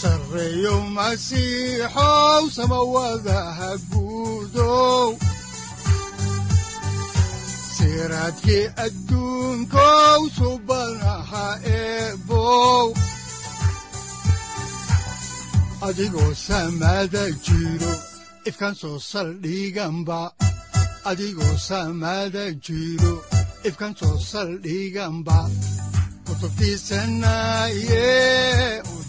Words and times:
sareyow 0.00 0.80
masiixow 0.96 2.42
samawadaha 2.56 3.70
guudow 3.90 5.08
siraadkii 7.76 8.64
adduunkow 8.84 10.20
soo 18.80 18.98
saldhiganba 19.10 20.20
jiro 22.64 23.14
ifkan 23.68 23.92
soo 24.00 24.16
saldhiganba 24.30 25.38
kutubtiisanaye 26.26 28.06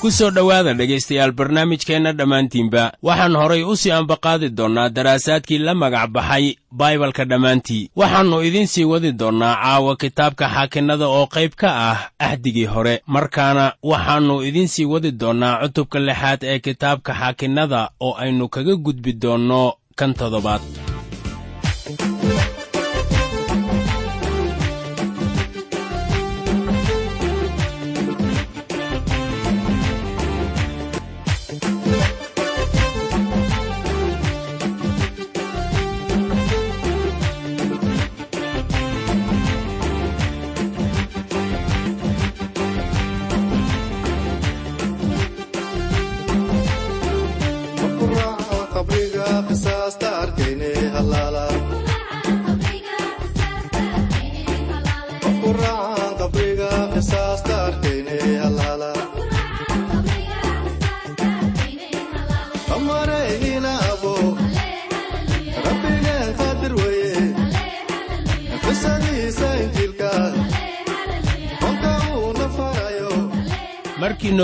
ku 0.00 0.10
soo 0.14 0.30
dhowaada 0.30 0.72
dhegaystayaal 0.78 1.32
barnaamijkeenna 1.38 2.12
dhammaantiinba. 2.18 2.82
Waxaan 3.02 3.34
horay 3.40 3.62
u 3.62 3.74
sii 3.76 3.90
ambaqaadi 3.90 4.48
doonnaa 4.58 4.88
daraasaadkii 4.96 5.58
la 5.58 5.74
magac 5.74 6.10
baxay 6.14 6.54
baibalka 6.70 7.24
dhammaantii 7.24 7.90
waxaannu 7.96 8.42
idiin 8.48 8.66
sii 8.66 8.84
wadi 8.84 9.12
doonnaa 9.12 9.54
caawa 9.62 9.96
kitaabka 9.96 10.46
xaakinnada 10.54 11.06
oo 11.08 11.26
qayb 11.26 11.52
ka 11.60 11.68
ah 11.90 11.98
axdigii 12.18 12.66
hore. 12.74 13.02
Markaana 13.06 13.72
waxaannu 13.82 14.42
idiin 14.48 14.68
sii 14.68 14.84
wadi 14.84 15.10
doonnaa 15.12 15.60
cutubka 15.62 15.98
lixaad 16.00 16.40
ee 16.42 16.58
kitaabka 16.58 17.12
xaakinnada 17.20 17.90
oo 18.00 18.14
aynu 18.22 18.48
kaga 18.48 18.74
gudbi 18.76 19.12
doonno 19.12 19.72
kan 19.98 20.14
toddobaad 20.14 20.62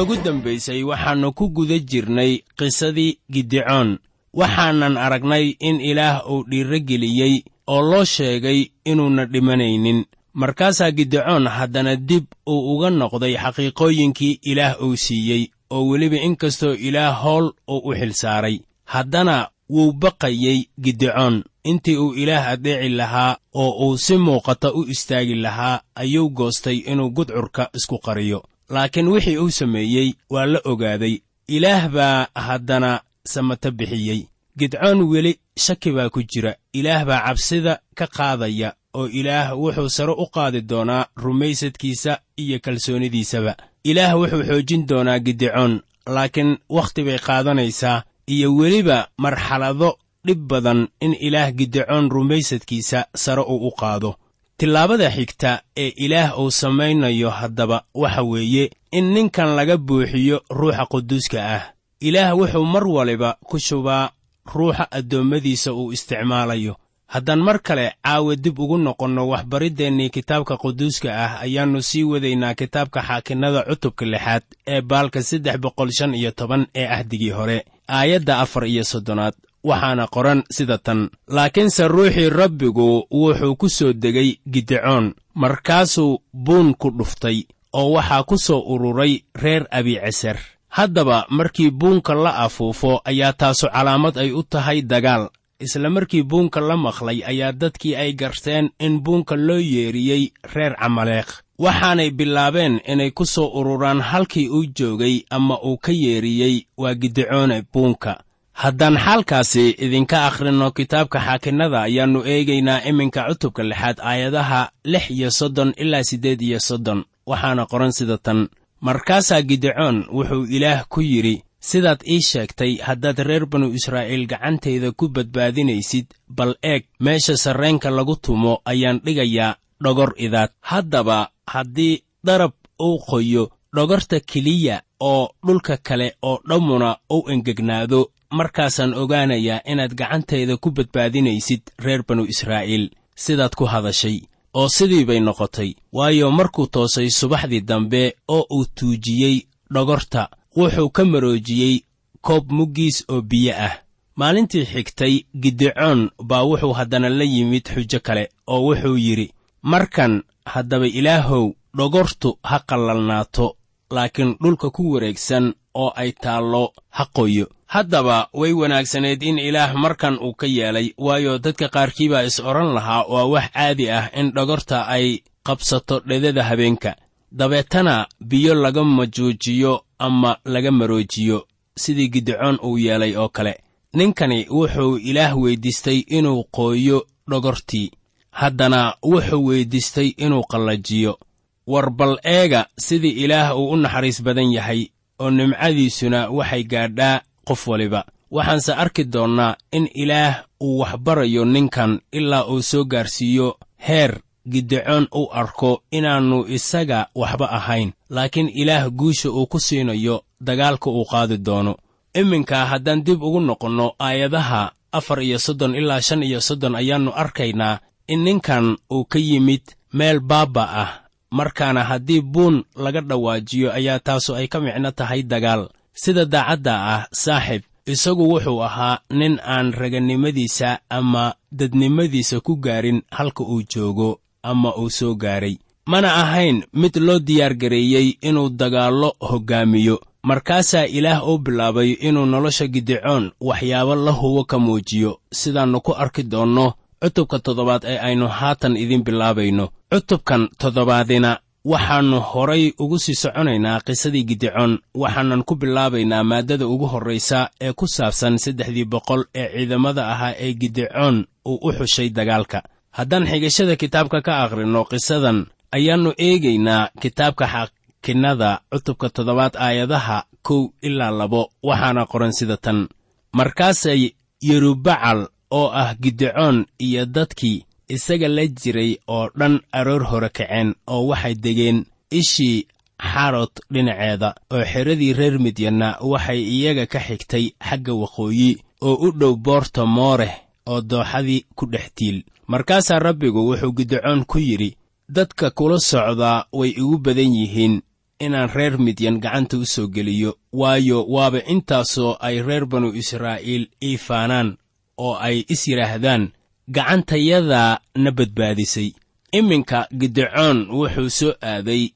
noogu 0.04 0.22
dambaysay 0.24 0.82
waxaannu 0.84 1.32
ku 1.32 1.48
guda 1.48 1.78
jirnay 1.78 2.44
qisadii 2.58 3.18
gidicoon 3.32 3.98
waxaanan 4.36 4.96
aragnay 4.96 5.56
in 5.60 5.80
ilaah 5.80 6.28
uu 6.28 6.44
dhiirro 6.50 6.78
geliyey 6.78 7.40
oo 7.66 7.82
loo 7.82 8.04
sheegay 8.04 8.68
inuuna 8.84 9.24
dhimanaynin. 9.26 10.04
Markaasaa 10.34 10.90
gidicoon 10.90 11.48
haddana 11.48 11.96
dib 11.96 12.24
uu 12.46 12.76
uga 12.76 12.90
noqday 12.90 13.34
xaqiiqooyinkii 13.42 14.38
ilaah 14.42 14.76
uu 14.84 14.96
siiyey 14.96 15.48
oo 15.70 15.88
weliba 15.88 16.16
inkastoo 16.16 16.74
ilaah 16.74 17.22
howl 17.24 17.46
uu 17.68 17.80
u 17.88 17.94
xilsaaray 17.94 18.60
haddana 18.84 19.48
wuu 19.70 19.92
baqayey 19.92 20.68
gidicoon 20.84 21.44
intii 21.64 21.96
uu 21.96 22.14
ilaah 22.14 22.48
addeeci 22.48 22.88
lahaa 22.88 23.36
oo 23.54 23.88
uu 23.88 23.96
si 23.98 24.16
muuqata 24.16 24.72
u 24.72 24.84
istaagi 24.84 25.34
lahaa 25.34 25.80
ayuu 25.94 26.28
goostay 26.30 26.76
inuu 26.92 27.10
gudcurka 27.10 27.70
isku 27.74 27.98
qariyo 27.98 28.44
laakiin 28.68 29.08
wixii 29.08 29.38
uu 29.38 29.50
sameeyey 29.50 30.12
waa 30.30 30.46
la 30.46 30.60
ogaaday. 30.64 31.18
Ilaah 31.48 31.88
baa 31.88 32.26
haddana 32.34 33.00
samato 33.26 33.70
bixiyey. 33.70 34.26
Gidcoon 34.58 35.02
weli 35.02 35.38
shaki 35.58 35.92
baa 35.92 36.08
ku 36.10 36.22
jira. 36.22 36.54
Ilaah 36.72 37.04
baa 37.04 37.20
cabsida 37.26 37.78
ka 37.94 38.06
qaadaya 38.06 38.72
oo 38.94 39.08
ilaah 39.08 39.58
wuxuu 39.58 39.88
sare 39.88 40.12
u 40.12 40.26
qaadi 40.26 40.60
doonaa 40.60 41.06
rumaysadkiisa 41.16 42.18
iyo 42.36 42.58
kalsoonidiisaba. 42.60 43.56
Ilaah 43.84 44.16
wuxuu 44.20 44.42
xoojin 44.44 44.86
doonaa 44.88 45.18
gidicoon 45.18 45.80
laakiin 46.06 46.58
wakhti 46.68 47.04
bay 47.04 47.18
qaadanaysaa 47.18 48.02
iyo 48.26 48.54
weliba 48.56 49.08
marxalado 49.18 49.98
dhib 50.26 50.38
badan 50.48 50.88
in 51.00 51.16
ilaah 51.20 51.52
gidicoon 51.52 52.10
rumaysadkiisa 52.10 53.06
sare 53.16 53.42
uu 53.42 53.68
u 53.68 53.70
qaado 53.70 54.16
tillaabada 54.58 55.10
xigta 55.10 55.60
ee 55.76 55.88
ilaah 56.04 56.38
uu 56.38 56.50
samaynayo 56.50 57.30
haddaba 57.30 57.84
waxa 57.94 58.22
weeye 58.22 58.70
in 58.92 59.04
ninkan 59.14 59.48
laga 59.56 59.76
buuxiyo 59.76 60.36
ruuxa 60.50 60.86
quduuska 60.86 61.38
ah. 61.56 61.62
Ilaah 62.00 62.36
wuxuu 62.38 62.64
mar 62.64 62.84
waliba 62.86 63.36
ku 63.48 63.58
shubaa 63.58 64.10
ruuxa 64.54 64.84
addoommadiisa 64.90 65.72
uu 65.72 65.92
isticmaalayo. 65.92 66.76
Haddaan 67.06 67.40
mar 67.42 67.58
kale 67.62 67.92
caawa 68.04 68.36
dib 68.36 68.58
ugu 68.58 68.78
noqonno 68.78 69.28
waxbariddeenii 69.28 70.10
kitaabka 70.10 70.56
quduuska 70.56 71.08
ah 71.24 71.40
ayaannu 71.44 71.82
sii 71.82 72.02
wadaynaa 72.04 72.54
kitaabka 72.54 73.00
xaakinnada 73.02 73.62
cutubka 73.68 74.04
lixaad 74.06 74.42
ee 74.66 74.80
baalka 74.80 75.22
saddex 75.22 75.56
boqol 75.58 75.90
shan 75.98 76.14
iyo 76.14 76.30
toban 76.30 76.66
ee 76.74 76.86
ahdigii 76.86 77.30
hore 77.30 77.64
aayadda 77.88 78.38
afar 78.38 78.66
iyo 78.66 78.84
soddonaad 78.84 79.34
waxaana 79.64 80.06
qoran 80.06 80.42
sida 80.50 80.78
tan. 80.78 81.10
Laakiinse 81.28 81.88
ruuxii 81.88 82.28
rabbigu 82.30 83.06
wuxuu 83.10 83.56
ku 83.56 83.68
soo 83.68 83.92
degay 83.92 84.36
gidicoon 84.52 85.14
markaasuu 85.34 86.18
buun 86.44 86.74
ku 86.74 86.90
dhuftay 86.90 87.38
oo 87.72 87.92
waxaa 87.92 88.22
ku 88.28 88.36
soo 88.38 88.60
ururay 88.72 89.22
reer 89.42 89.66
abiceser 89.70 90.36
haddaba 90.68 91.26
markii 91.30 91.70
buunka 91.70 92.14
la 92.14 92.36
afuufo 92.44 93.00
ayaa 93.04 93.32
taasu 93.32 93.66
calaamad 93.72 94.18
ay 94.18 94.30
u 94.32 94.42
tahay 94.42 94.82
dagaal. 94.82 95.28
Isla 95.60 95.90
markii 95.90 96.22
buunka 96.22 96.60
la 96.60 96.76
maqlay 96.76 97.22
ayaa 97.26 97.52
dadkii 97.52 97.94
ay 97.96 98.12
garteen 98.12 98.70
in 98.78 99.00
buunka 99.00 99.36
loo 99.36 99.58
yeeriyey 99.58 100.32
reer 100.54 100.74
camaleekh 100.76 101.32
waxaanay 101.58 102.10
bilaabeen 102.10 102.80
inay 102.92 103.10
ku 103.10 103.24
soo 103.26 103.48
ururaan 103.58 104.00
halkii 104.00 104.48
uu 104.48 104.64
joogay 104.76 105.22
ama 105.30 105.58
uu 105.62 105.76
ka 105.78 105.92
yeeriyey 105.92 106.66
waa 106.76 106.94
gidicoone 106.94 107.62
buunka 107.72 108.18
haddaan 108.62 108.96
xaalkaasi 109.04 109.64
idinka 109.84 110.18
akhrinno 110.28 110.68
kitaabka 110.78 111.18
xaakinnada 111.26 111.78
ayaannu 111.88 112.20
eegaynaa 112.32 112.80
iminka 112.90 113.20
cutubka 113.28 113.62
lixaad 113.70 113.98
aayadaha 114.10 114.60
lix 114.92 115.04
iyo 115.10 115.30
soddon 115.30 115.70
ilaa 115.76 116.02
siddeed 116.08 116.40
iyo 116.42 116.60
soddon. 116.60 117.04
Waxaana 117.26 117.66
qoran 117.66 117.92
sida 117.92 118.18
tan. 118.18 118.48
Markaasaa 118.80 119.42
gidicoon 119.42 119.96
wuxuu 120.16 120.44
ilaah 120.56 120.84
ku 120.88 121.00
yidhi 121.00 121.42
sidaad 121.60 122.00
ii 122.08 122.20
sheegtay 122.30 122.72
haddaad 122.86 123.18
reer 123.28 123.46
banu 123.46 123.66
israa'iil 123.78 124.26
gacantayda 124.26 124.92
ku 124.92 125.08
badbaadinaysid 125.08 126.06
bal 126.28 126.54
eeg 126.62 126.84
meesha 127.00 127.36
sarreenka 127.36 127.90
lagu 127.90 128.16
tumo 128.16 128.60
ayaan 128.64 129.00
dhigayaa 129.04 129.56
dhogor 129.84 130.12
idaad. 130.16 130.50
Haddaba 130.60 131.28
haddii 131.46 132.02
darab 132.24 132.52
uu 132.80 132.98
qoyo 133.08 133.50
dhogorta 133.76 134.20
keliya 134.20 134.82
oo 135.00 135.28
dhulka 135.46 135.76
kale 135.76 136.14
oo 136.22 136.38
dhammuna 136.48 136.96
uu 137.10 137.28
engegnaado 137.32 138.10
markaasaan 138.30 138.94
ogaanayaa 138.94 139.60
inaad 139.64 139.94
gacantayda 139.94 140.56
ku 140.56 140.70
badbaadinaysid 140.70 141.62
reer 141.78 142.02
banu 142.08 142.24
israa'iil. 142.24 142.90
Sidaad 143.16 143.54
ku 143.54 143.64
hadashay 143.64 144.20
oo 144.54 144.68
sidii 144.68 145.04
bay 145.04 145.20
noqotay. 145.20 145.74
Waayo 145.92 146.30
markuu 146.30 146.66
toosay 146.66 147.10
subaxdii 147.10 147.60
dambe 147.60 148.14
oo 148.28 148.46
uu 148.50 148.64
tuujiyey 148.74 149.46
dhogorta 149.74 150.28
wuxuu 150.56 150.90
ka 150.90 151.04
maroojiyey 151.04 151.80
koob 152.20 152.50
muggiis 152.52 153.04
oo 153.08 153.20
biyo 153.22 153.54
ah. 153.58 153.74
Maalintii 154.16 154.64
xigtay 154.64 155.24
gidecoon 155.42 156.10
baa 156.22 156.42
wuxuu 156.44 156.72
haddana 156.72 157.08
la 157.08 157.24
yimid 157.24 157.66
xujo 157.74 158.00
kale 158.00 158.28
oo 158.46 158.60
wuxuu 158.66 158.96
yidhi 158.96 159.32
markan 159.62 160.22
haddaba 160.46 160.86
ilaahow 160.86 161.52
dhogortu 161.76 162.38
ha 162.42 162.58
qallalnaato 162.68 163.56
laakiin 163.90 164.36
dhulka 164.42 164.70
ku 164.70 164.92
wareegsan 164.92 165.54
oo 165.74 165.90
ay 165.96 166.12
taallo 166.12 166.72
ha 166.90 167.04
qoyo 167.16 167.46
haddaba 167.66 168.28
way 168.32 168.52
wanaagsaneed 168.52 169.22
in 169.22 169.38
ilaah 169.38 169.74
markan 169.74 170.18
uu 170.18 170.34
ka 170.34 170.46
yeelay 170.46 170.94
waayo 170.98 171.38
dadka 171.38 171.68
qaarkii 171.68 172.08
baa 172.08 172.22
is 172.22 172.40
odhan 172.40 172.74
lahaa 172.74 173.04
waa 173.08 173.24
wax 173.24 173.50
caadi 173.52 173.90
ah 173.90 174.10
in 174.20 174.32
dhogorta 174.32 174.86
ay 174.86 175.22
qabsato 175.42 176.00
dhedada 176.06 176.42
habeenka. 176.44 176.96
Dabeetana 177.32 178.06
biyo 178.20 178.54
laga 178.54 178.84
majuujiyo 178.84 179.84
ama 179.98 180.36
laga 180.44 180.70
maroojiyo 180.70 181.46
sidii 181.76 182.08
gidecoon 182.08 182.58
uu 182.62 182.78
yeelay 182.78 183.16
oo 183.16 183.28
kale. 183.28 183.60
Ninkani 183.92 184.46
wuxuu 184.50 184.96
ilaah 184.98 185.38
weyddiistay 185.38 185.98
inuu 185.98 186.44
qooyo 186.44 187.06
dhogortii. 187.30 187.90
Haddana 188.30 188.94
wuxuu 189.02 189.44
weyddiistay 189.46 190.08
inuu 190.16 190.42
qallajiyo. 190.42 191.18
War 191.66 191.90
bal 191.90 192.18
eega 192.24 192.66
sidii 192.78 193.10
ilaah 193.24 193.56
uu 193.58 193.70
u 193.70 193.76
naxariis 193.76 194.22
badan 194.22 194.52
yahay 194.52 194.86
oo 195.18 195.30
nimcadiisuna 195.30 196.28
waxay 196.30 196.64
gaadhaa 196.64 197.20
qof 197.48 197.68
waliba. 197.68 198.04
Waxaanse 198.30 198.72
arki 198.74 199.04
doonnaa 199.04 199.56
in 199.72 199.88
ilaah 199.94 200.34
uu 200.60 200.78
waxbarayo 200.80 201.44
ninkan 201.44 202.00
ilaa 202.12 202.44
uu 202.52 202.62
soo 202.62 202.84
gaarsiiyo 202.84 203.56
heer 203.86 204.12
gidecoon 204.50 205.06
u 205.12 205.28
arko 205.32 205.82
inaannu 205.92 206.44
isaga 206.48 207.06
waxba 207.14 207.46
ahayn. 207.58 207.92
Laakiin 208.10 208.48
ilaah 208.48 208.90
guusha 208.90 209.30
uu 209.30 209.46
ku 209.46 209.58
siinayo 209.60 210.24
dagaalka 210.40 210.90
uu 210.90 211.04
qaadi 211.04 211.38
doono. 211.38 211.76
Iminka 212.14 212.66
haddaan 212.66 213.04
dib 213.04 213.22
ugu 213.22 213.40
noqonno 213.40 213.86
aayadaha 213.98 214.72
afar 214.92 215.22
iyo 215.22 215.38
soddon 215.38 215.74
ilaa 215.74 216.00
shan 216.00 216.22
iyo 216.22 216.40
soddon 216.40 216.74
ayaannu 216.74 217.10
arkaynaa 217.22 217.78
in 218.08 218.20
ninkan 218.24 218.76
uu 218.92 219.04
ka 219.04 219.18
yimid 219.18 219.62
meel 219.92 220.20
baabba 220.20 220.64
ah. 220.82 220.90
Markaana 221.30 221.84
haddii 221.84 222.20
buun 222.20 222.64
laga 222.76 223.00
dhawaajiyo 223.00 223.72
ayaa 223.72 223.98
taasu 223.98 224.34
ay 224.38 224.46
ka 224.46 224.60
micno 224.60 224.90
tahay 224.90 225.22
dagaal 225.22 225.68
sida 225.94 226.24
daacadda 226.24 226.74
ah 226.94 227.02
saaxib 227.12 227.62
isagu 227.86 228.24
wuxuu 228.32 228.62
ahaa 228.64 228.98
nin 229.10 229.34
aan 229.54 229.72
raganimadiisa 229.72 230.78
ama 230.90 231.34
dadnimadiisa 231.52 232.40
ku 232.40 232.56
gaarin 232.56 233.02
halka 233.10 233.42
uu 233.44 233.62
joogo 233.62 234.20
ama 234.42 234.74
uu 234.76 234.90
soo 234.90 235.14
gaaray. 235.14 235.56
Mana 235.86 236.14
ahayn 236.22 236.64
mid 236.72 236.96
loo 236.96 237.18
diyaargareeyey 237.18 238.08
inuu 238.28 238.48
dagaallo 238.48 239.12
hoggaamiyo 239.20 240.00
markaasaa 240.22 240.84
ilaah 240.86 241.28
uu 241.28 241.38
bilaabay 241.38 241.90
inuu 241.92 242.26
nolosha 242.26 242.66
gidecoon 242.66 243.32
waxyaabo 243.40 243.94
la 243.94 244.10
hubo 244.12 244.44
ka 244.44 244.58
muujiyo. 244.58 245.20
Sidaannu 245.32 245.80
ku 245.80 245.92
arki 245.92 246.22
doonno 246.22 246.72
cutubka 247.02 247.38
toddobaad 247.38 247.82
ee 247.84 247.98
aynu 247.98 248.28
haatan 248.28 248.76
idiin 248.76 249.04
bilaabayno. 249.04 249.68
Cutubkan 249.92 250.48
toddobaadina 250.58 251.38
waxaannu 251.64 252.20
horay 252.20 252.72
ugu 252.78 252.98
sii 252.98 253.14
soconaynaa 253.14 253.80
qisadii 253.86 254.24
gidecoon 254.24 254.78
waxaanan 255.02 255.44
ku 255.48 255.54
bilaabaynaa 255.56 256.24
maaddada 256.24 256.66
ugu 256.66 256.86
horraysa 256.86 257.48
ee 257.60 257.72
ku 257.72 257.86
saabsan 257.88 258.38
saddexdii 258.38 258.84
boqol 258.84 259.22
ee 259.34 259.48
ciidamada 259.56 260.02
ahaa 260.12 260.34
ee 260.44 260.52
gidecoon 260.60 261.26
uu 261.48 261.58
u 261.68 261.72
xushay 261.72 262.08
dagaalka. 262.10 262.62
Haddaan 262.90 263.26
xigashada 263.26 263.76
kitaabka 263.76 264.20
ka 264.26 264.32
akhrinno 264.44 264.84
qisadan 264.84 265.46
ayaannu 265.76 266.10
eegaynaa 266.18 266.88
kitaabka 267.02 267.46
xakinnada 267.52 268.60
cutubka 268.72 269.08
toddobaad 269.10 269.54
aayadaha 269.56 270.24
kow 270.42 270.68
ilaa 270.82 271.10
labo 271.10 271.42
waxaana 271.62 272.06
qoran 272.06 272.32
sida 272.38 272.56
tan. 272.56 272.88
Markaasay 273.32 274.10
yerubacal 274.42 275.20
oo 275.50 275.68
ah 275.82 275.94
gidecoon 276.02 276.66
iyo 276.78 277.06
dadkii 277.06 277.64
isaga 277.88 278.28
la 278.28 278.46
jiray 278.46 278.96
oo 279.08 279.28
dhan 279.38 279.60
aroor 279.72 280.04
hore 280.10 280.28
kaceen 280.28 280.74
oo 280.86 281.06
waxay 281.08 281.34
degeen 281.34 281.84
ishii 282.10 282.66
xarod 283.12 283.52
dhinaceeda 283.72 284.34
oo 284.54 284.64
xeradii 284.72 285.12
reer 285.12 285.38
midyanna 285.38 285.88
waxay 286.00 286.40
iyaga 286.42 286.86
ka 286.86 286.98
xigtay 287.06 287.44
xagga 287.68 287.92
waqooyi 287.94 288.50
oo 288.80 288.94
u 289.06 289.10
dhow 289.20 289.36
boorta 289.36 289.86
mooreh 289.86 290.34
oo 290.66 290.80
dooxadii 290.80 291.44
ku 291.56 291.66
dhex 291.66 291.90
tiil. 291.94 292.22
Markaasaa 292.46 292.98
rabbigu 292.98 293.40
wuxuu 293.48 293.72
gidecoon 293.72 294.24
ku 294.24 294.38
yidhi 294.38 294.76
dadka 295.08 295.50
kula 295.50 295.78
socdaa 295.78 296.46
way 296.52 296.70
igu 296.70 296.98
badan 296.98 297.32
yihiin 297.34 297.82
inaan 298.20 298.50
reer 298.54 298.78
midyan 298.78 299.20
gacanta 299.20 299.56
u 299.58 299.66
soo 299.66 299.86
geliyo 299.88 300.36
waayo 300.52 301.04
waaba 301.14 301.40
intaasoo 301.52 302.16
ay 302.20 302.42
reer 302.42 302.66
banu 302.66 302.88
israa'iil 302.94 303.68
ii 303.82 303.96
faanaan 304.06 304.56
oo 304.98 305.14
ay 305.26 305.44
is 305.48 305.68
yidhaahdaan 305.68 306.32
gacantayadaa 306.68 307.78
na 307.94 308.10
badbaadisay. 308.10 308.92
Iminka 309.32 309.88
gidecoon 309.98 310.68
wuxuu 310.70 311.10
soo 311.10 311.32
aaday 311.42 311.88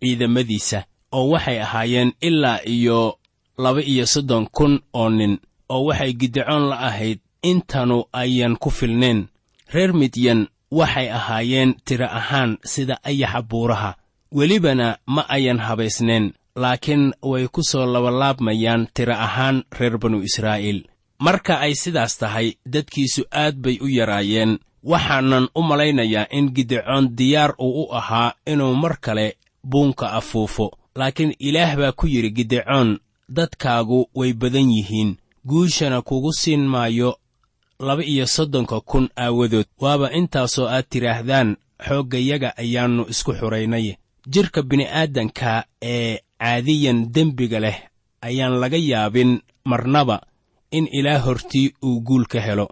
ciidamadiisa 0.00 0.84
oo 1.12 1.28
waxay 1.28 1.58
ahaayeen 1.62 2.12
ilaa 2.20 2.60
iyo 2.64 3.18
laba 3.58 3.82
iyo 3.82 4.06
soddon 4.06 4.46
kun 4.56 4.80
oo 4.92 5.10
nin 5.10 5.38
oo 5.68 5.84
waxay 5.84 6.12
gidecoon 6.12 6.68
la 6.68 6.78
ahayd. 6.80 7.18
Intanu 7.42 8.04
ayan 8.12 8.56
ku 8.56 8.70
filnayn 8.70 9.26
reer 9.74 9.92
midyan 9.94 10.48
waxay 10.70 11.08
ahaayeen 11.10 11.74
tiro 11.84 12.06
ahaan 12.06 12.58
sida 12.64 12.98
ayaxa 13.04 13.42
buuraha. 13.42 13.94
Welibana 14.32 14.98
ma 15.06 15.22
ayan 15.28 15.58
habaysnayn 15.58 16.32
laakiin 16.56 17.12
way 17.22 17.48
ku 17.48 17.62
soo 17.62 17.86
labalaabmayaan 17.86 18.88
tiro 18.94 19.14
ahaan 19.14 19.62
reer 19.78 19.98
banu 19.98 20.22
israa'iil 20.22 20.80
marka 21.18 21.60
ay 21.60 21.74
sidaas 21.74 22.18
tahay 22.18 22.54
dadkiisu 22.66 23.22
aad 23.32 23.56
bay 23.56 23.78
u 23.80 23.88
yaraayeen. 23.88 24.58
Waxaanan 24.82 25.48
u 25.54 25.62
malaynayaa 25.62 26.26
in 26.30 26.50
gidecoon 26.54 27.16
diyaar 27.16 27.54
uu 27.58 27.82
u 27.82 27.92
ahaa 27.94 28.32
inuu 28.46 28.74
mar 28.74 28.96
kale 29.00 29.36
buunka 29.66 30.12
afuufo. 30.12 30.70
Laakiin 30.94 31.34
ilaah 31.38 31.76
baa 31.76 31.92
ku 31.92 32.06
yidhi 32.06 32.30
gidecoon 32.30 32.98
dadkaagu 33.28 34.08
way 34.14 34.32
badan 34.32 34.70
yihiin. 34.70 35.16
Guushana 35.46 36.02
kugu 36.02 36.32
siin 36.32 36.66
maayo 36.66 37.18
laba 37.80 38.04
iyo 38.04 38.26
soddonka 38.26 38.80
kun 38.80 39.08
aawadood. 39.16 39.66
Waaba 39.80 40.12
intaasoo 40.12 40.68
aad 40.68 40.84
tidhaahdaan 40.90 41.56
xooggayaga 41.88 42.56
ayaannu 42.56 43.06
isku 43.08 43.32
xuraynay 43.34 43.94
jidhka 44.28 44.62
bini'aadanka 44.62 45.64
ee 45.82 46.18
caadiyan 46.40 47.12
dembiga 47.14 47.60
leh 47.60 47.78
ayaan 48.22 48.54
laga 48.60 48.76
yaabin 48.76 49.40
marnaba 49.64 50.20
in 50.70 50.88
ilaah 50.92 51.24
hortii 51.24 51.72
uu 51.84 52.00
guul 52.00 52.24
ka 52.26 52.40
helo. 52.40 52.68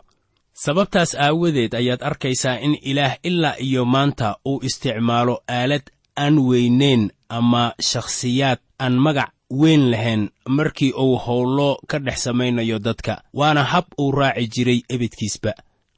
Sababtaas 0.52 1.14
aawadeed 1.14 1.74
ayaad 1.74 2.02
arkaysaa 2.02 2.58
in 2.60 2.78
ilaah 2.82 3.16
ilaa 3.22 3.54
iyo 3.58 3.84
maanta 3.84 4.36
uu 4.46 4.60
isticmaalo 4.62 5.42
aalad 5.48 5.82
aan 6.16 6.38
weynayn 6.38 7.10
ama 7.28 7.72
shakhsiyaad 7.90 8.58
aan 8.78 8.94
magac 8.98 9.30
weyn 9.50 9.90
lahayn 9.90 10.30
markii 10.48 10.92
uu 10.92 11.16
howlo 11.18 11.78
ka 11.86 11.98
dhex 11.98 12.22
samaynayo 12.22 12.78
dadka 12.78 13.22
waana 13.34 13.64
hab 13.64 13.84
uu 13.98 14.10
raaci 14.12 14.46
jiray 14.54 14.80
ebidkiisba 14.88 15.52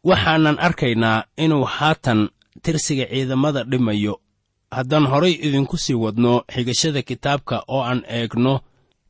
waxaanan 0.05 0.59
arkaynaa 0.59 1.25
inuu 1.37 1.65
haatan 1.65 2.29
tirsiga 2.63 3.07
ciidamada 3.07 3.65
dhimayo. 3.65 4.21
Haddaan 4.71 5.07
horay 5.07 5.33
idinku 5.47 5.77
sii 5.79 5.95
wadno 5.95 6.43
xigashada 6.55 7.03
kitaabka 7.03 7.65
oo 7.69 7.83
aan 7.83 8.03
eegno 8.09 8.61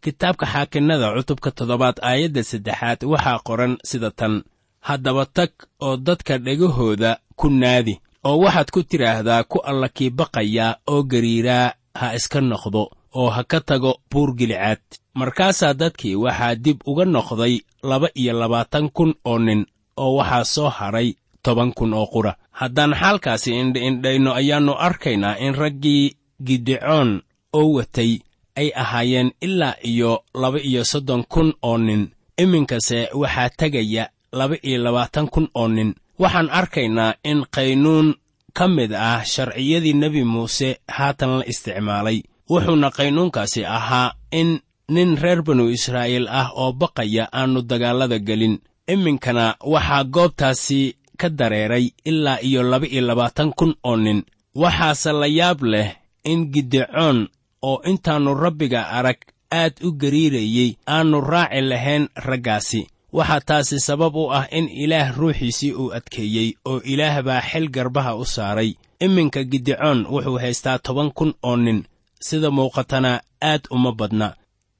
kitaabka 0.04 0.46
xaakinnada 0.52 1.06
cutubka 1.16 1.50
toddobaad 1.50 1.96
aayadda 2.02 2.42
saddexaad 2.50 3.00
waxaa 3.12 3.38
qoran 3.46 3.72
sida 3.84 4.10
tan. 4.10 4.34
Haddaba 4.80 5.26
tag 5.36 5.50
oo 5.82 5.96
dadka 5.96 6.38
dhegahooda 6.38 7.10
ku 7.36 7.50
naadi 7.50 7.94
oo 8.24 8.38
waxaad 8.44 8.68
ku 8.74 8.80
tidhaahdaa 8.82 9.44
ku 9.50 9.58
alla 9.70 9.88
kii 9.88 10.10
baqaya 10.18 10.76
oo 10.92 11.02
gariiraa 11.02 11.72
ha 11.98 12.14
iska 12.18 12.40
noqdo 12.40 12.82
oo 13.18 13.28
ha 13.34 13.42
ka 13.44 13.60
tago 13.60 13.92
buur 14.10 14.30
gilicaad. 14.38 14.80
Markaasaa 15.14 15.74
dadkii 15.74 16.14
waxaa 16.24 16.54
dib 16.54 16.78
uga 16.86 17.04
noqday 17.04 17.54
laba 17.82 18.08
iyo 18.14 18.32
labaatan 18.40 18.90
kun 18.96 19.14
oo 19.24 19.38
nin 19.38 19.66
oo 19.96 20.14
waxaa 20.18 20.44
soo 20.44 20.68
hadhay 20.78 21.08
toban 21.42 21.72
kun 21.72 21.94
oo 21.94 22.06
qura. 22.06 22.32
Haddaan 22.50 22.94
xaalkaasi 23.00 23.50
indha-indhayno 23.60 24.30
ayaannu 24.40 24.72
arkaynaa 24.86 25.36
in 25.44 25.54
raggii 25.54 26.16
gidecoon 26.46 27.22
oo 27.52 27.68
watay 27.76 28.18
ay 28.60 28.68
ahaayeen 28.82 29.30
ilaa 29.40 29.74
iyo 29.90 30.22
laba 30.34 30.58
iyo 30.60 30.84
soddon 30.84 31.22
kun 31.32 31.48
oo 31.62 31.78
nin. 31.78 32.02
Iminkase 32.42 33.08
waxaa 33.20 33.50
tegaya 33.58 34.04
laba 34.32 34.56
iyo 34.68 34.78
labaatan 34.84 35.26
kun 35.28 35.48
oo 35.54 35.68
nin. 35.68 35.94
Waxaan 36.18 36.48
arkaynaa 36.50 37.14
in 37.30 37.44
qaynuun 37.56 38.14
ka 38.56 38.64
mid 38.68 38.92
ah 39.08 39.24
sharciyadii 39.32 39.92
nebi 40.02 40.24
muuse 40.24 40.68
haatan 40.96 41.32
la 41.38 41.44
isticmaalay. 41.52 42.18
Wuxuuna 42.50 42.88
qaynuunkaasi 42.98 43.60
ahaa 43.78 44.12
in 44.40 44.50
nin 44.94 45.10
reer 45.22 45.40
banu 45.46 45.64
israa'iil 45.76 46.26
ah 46.40 46.48
oo 46.60 46.72
baqaya 46.80 47.24
aannu 47.38 47.60
dagaallada 47.70 48.18
gelin. 48.28 48.56
Iminkana 48.92 49.44
waxaa 49.72 50.04
goobtaasi 50.04 50.80
ka 51.20 51.28
dareeray 51.38 51.86
ilaa 52.10 52.38
iyo 52.48 52.62
laba 52.62 52.86
iyo 52.86 53.02
labaatan 53.08 53.50
kun 53.58 53.72
oo 53.88 53.96
nin. 53.96 54.18
Waxaase 54.62 55.12
la 55.20 55.26
yaab 55.26 55.60
leh 55.72 55.88
in 56.24 56.40
gidecoon 56.52 57.18
oo 57.62 57.80
intaannu 57.84 58.34
rabbiga 58.34 58.88
arag 58.88 59.16
aad 59.52 59.74
u 59.84 59.92
gariirayey 59.92 60.76
aannu 60.88 61.20
raaci 61.20 61.60
lahayn 61.60 62.08
raggaasi. 62.14 62.86
Waxaa 63.12 63.40
taasi 63.40 63.80
sabab 63.80 64.16
u 64.16 64.32
ah 64.32 64.46
in 64.50 64.68
ilaah 64.68 65.16
ruuxiisii 65.18 65.72
uu 65.72 65.92
adkeeyey 65.94 66.52
oo 66.64 66.80
ilaah 66.84 67.22
baa 67.22 67.40
xil 67.40 67.68
garbaha 67.70 68.14
u 68.16 68.24
saaray. 68.24 68.74
Iminka 69.00 69.44
gidecoon 69.44 70.06
wuxuu 70.10 70.38
haystaa 70.38 70.78
toban 70.78 71.10
kun 71.12 71.34
oo 71.42 71.56
nin. 71.56 71.84
Sida 72.20 72.50
muuqatana 72.50 73.20
aad 73.42 73.62
uma 73.70 73.92
badna. 73.92 74.34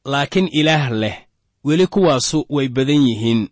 Laakiin 0.05 0.49
ilaah 0.53 0.91
leh 0.91 1.17
weli 1.65 1.87
kuwaasu 1.87 2.47
way 2.49 2.69
badan 2.69 3.03
yihiin 3.09 3.49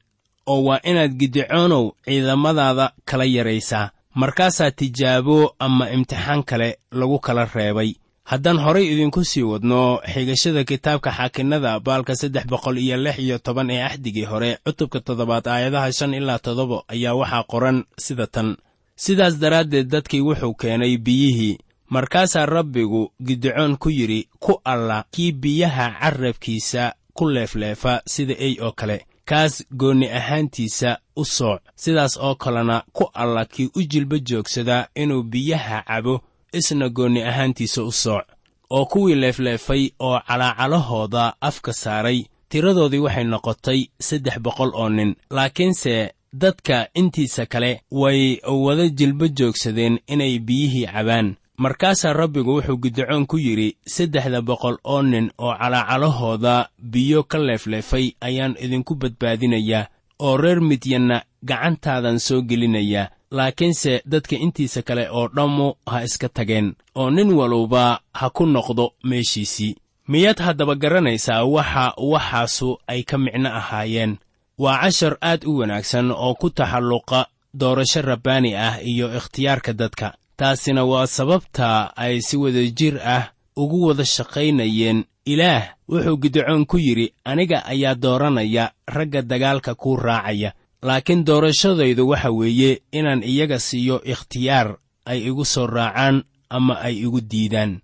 oo 0.46 0.62
waa 0.64 0.80
inaad 0.84 1.12
gidicoonow 1.20 1.90
ciidamadaada 2.04 2.92
kala 3.04 3.24
yaraysaa. 3.24 3.90
Markaasaa 4.14 4.70
tijaabo 4.70 5.54
ama 5.58 5.90
imtixaan 5.90 6.42
kale 6.42 6.78
lagu 6.90 7.18
kala 7.18 7.44
reebay 7.54 7.94
haddaan 8.24 8.58
horay 8.58 8.86
idinku 8.92 9.24
sii 9.24 9.42
wadno 9.42 10.00
xigashada 10.14 10.64
kitaabka 10.64 11.10
xaakinnada 11.12 11.80
baalka 11.80 12.16
saddex 12.16 12.46
boqol 12.46 12.78
iyo 12.78 12.96
lix 12.96 13.18
iyo 13.18 13.38
toban 13.38 13.70
ee 13.70 13.82
axdigii 13.82 14.24
hore 14.24 14.58
cutubka 14.64 15.00
toddobaad 15.00 15.46
aayadaha 15.48 15.92
shan 15.92 16.14
ilaa 16.14 16.38
toddoba 16.38 16.82
ayaa 16.88 17.14
waxaa 17.14 17.42
qoran 17.52 17.84
sida 17.98 18.26
tan. 18.26 18.56
Sidaas 18.96 19.38
daraaddeed 19.38 19.88
dadkii 19.90 20.20
wuxuu 20.20 20.54
keenay 20.54 20.96
biyihii 20.98 21.58
markaasaa 21.88 22.46
rabbigu 22.46 23.12
gidicoon 23.26 23.76
ku 23.76 23.90
yidhi 23.90 24.28
ku 24.40 24.60
alla 24.64 25.04
kii 25.10 25.32
biyaha 25.32 25.90
carrabkiisa 26.00 26.94
ku 27.12 27.28
leefleefa 27.30 28.02
sida 28.06 28.34
ey 28.38 28.56
oo 28.60 28.72
kale 28.72 29.06
kaas 29.24 29.64
goonni 29.76 30.08
ahaantiisa 30.10 30.98
u 31.16 31.24
sooc 31.24 31.60
sidaas 31.76 32.16
oo 32.16 32.34
kalena 32.34 32.82
ku 32.92 33.04
alla 33.14 33.44
kii 33.44 33.70
u 33.76 33.82
jilba 33.82 34.18
joogsadaa 34.18 34.86
inuu 34.94 35.22
biyaha 35.22 35.82
cabo 35.82 36.20
isna 36.54 36.88
goonni 36.88 37.22
ahaantiisa 37.22 37.82
u 37.82 37.92
sooc 37.92 38.24
oo 38.70 38.84
kuwii 38.86 39.14
leefleefay 39.14 39.90
oo 40.00 40.18
calaacalahooda 40.26 41.34
afka 41.40 41.72
saaray 41.72 42.24
tiradoodii 42.48 42.98
waxay 43.06 43.24
noqotay 43.24 43.80
saddex 44.00 44.38
boqol 44.40 44.70
oo 44.74 44.88
nin. 44.88 45.14
Laakiinse 45.30 46.12
dadka 46.32 46.88
intiisa 46.94 47.46
kale 47.46 47.80
way 47.90 48.38
wada 48.64 48.88
jilba 48.88 49.28
joogsadeen 49.28 49.98
inay 50.06 50.38
biyihii 50.38 50.86
cabaan. 50.86 51.34
Markaasaa 51.56 52.12
rabbigu 52.12 52.54
wuxuu 52.56 52.76
gidicoon 52.82 53.26
ku 53.26 53.38
yidhi 53.38 53.76
saddexda 53.86 54.42
boqol 54.42 54.76
oo 54.84 55.02
nin 55.02 55.30
oo 55.38 55.54
calaacalahooda 55.58 56.68
biyo 56.82 57.22
ka 57.22 57.38
leefleefay 57.38 58.12
ayaan 58.20 58.56
idinku 58.60 58.94
badbaadinayaa 58.94 59.86
oo 60.18 60.36
reer 60.36 60.60
midyanna 60.60 61.22
gacantaadan 61.44 62.18
soo 62.18 62.42
gelinayaa 62.42 63.10
laakiinse 63.30 64.02
dadka 64.06 64.36
intiisa 64.36 64.82
kale 64.82 65.08
oo 65.10 65.28
dhammu 65.28 65.74
ha 65.86 66.04
iska 66.04 66.28
tageen 66.28 66.74
oo 66.94 67.10
nin 67.10 67.32
waluba 67.32 68.00
ha 68.12 68.30
ku 68.30 68.46
noqdo 68.46 68.92
meeshiisii. 69.04 69.76
Miyaad 70.08 70.38
haddaba 70.38 70.74
garanaysaa 70.74 71.44
waxa 71.44 71.92
waxaasu 71.96 72.78
ay 72.86 73.02
ka 73.02 73.18
micno 73.18 73.48
ahaayeen? 73.48 74.16
Waa 74.58 74.78
cashar 74.82 75.16
aad 75.22 75.44
u 75.46 75.58
wanaagsan 75.58 76.10
oo 76.10 76.34
ku 76.34 76.50
taxalluqa 76.50 77.26
doorasho 77.54 78.02
rabbaani 78.02 78.54
ah 78.54 78.78
iyo 78.82 79.16
ikhtiyaarka 79.16 79.72
dadka. 79.72 80.14
Taasina 80.36 80.84
waa 80.84 81.06
sababta 81.06 81.96
ay 81.96 82.20
si 82.20 82.36
wadajir 82.36 83.00
ah 83.02 83.30
ugu 83.56 83.86
wada 83.86 84.04
shaqaynayeen 84.04 85.04
ilaah 85.24 85.74
wuxuu 85.88 86.16
gidicoon 86.22 86.66
ku 86.66 86.76
yidhi 86.78 87.12
aniga 87.24 87.64
ayaa 87.66 87.94
dooranaya 87.94 88.72
ragga 88.86 89.22
dagaalka 89.22 89.74
kuu 89.74 89.96
raacaya. 89.96 90.52
Laakiin 90.82 91.24
doorashadaydu 91.24 92.08
waxa 92.08 92.30
weeye 92.30 92.82
inaan 92.92 93.22
iyaga 93.22 93.58
siiyo 93.58 94.02
ikhtiyaar 94.04 94.76
ay 95.06 95.18
igu 95.28 95.44
soo 95.44 95.66
raacaan 95.66 96.24
ama 96.50 96.80
ay 96.80 96.94
igu 97.04 97.20
diidaan. 97.20 97.80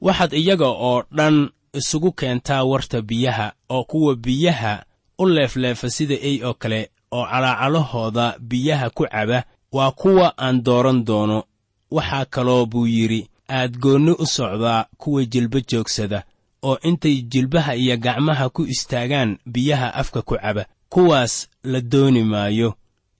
Waxaad 0.00 0.32
iyaga 0.32 0.68
oo 0.68 1.02
dhan 1.16 1.50
isugu 1.74 2.12
keentaa 2.12 2.64
warta 2.64 3.02
biyaha 3.02 3.52
oo 3.70 3.84
kuwa 3.84 4.14
biyaha 4.16 4.84
u 5.18 5.26
leefleefa 5.26 5.90
sida 5.90 6.14
ey 6.14 6.44
oo 6.46 6.54
kale 6.54 6.90
oo 7.10 7.26
calaacalahooda 7.26 8.38
biyaha 8.38 8.90
ku 8.90 9.04
caba 9.10 9.44
waa 9.72 9.90
kuwa 9.90 10.34
aan 10.38 10.62
dooran 10.62 11.04
doono. 11.04 11.42
Waxaa 11.90 12.24
kaloo 12.24 12.66
buu 12.66 12.86
yidhi 12.86 13.28
aad 13.50 13.78
goonni 13.78 14.10
u 14.18 14.26
socdaa 14.26 14.86
kuwa 14.96 15.24
jilba 15.24 15.60
joogsada 15.60 16.22
oo 16.68 16.76
intay 16.88 17.16
jilbaha 17.32 17.72
iyo 17.82 17.96
gacmaha 18.04 18.48
ku 18.54 18.62
istaagaan 18.74 19.30
biyaha 19.52 19.88
afka 20.00 20.20
ku 20.28 20.34
caba 20.42 20.64
kuwaas 20.92 21.48
la 21.64 21.80
dooni 21.80 22.22
maayo. 22.32 22.74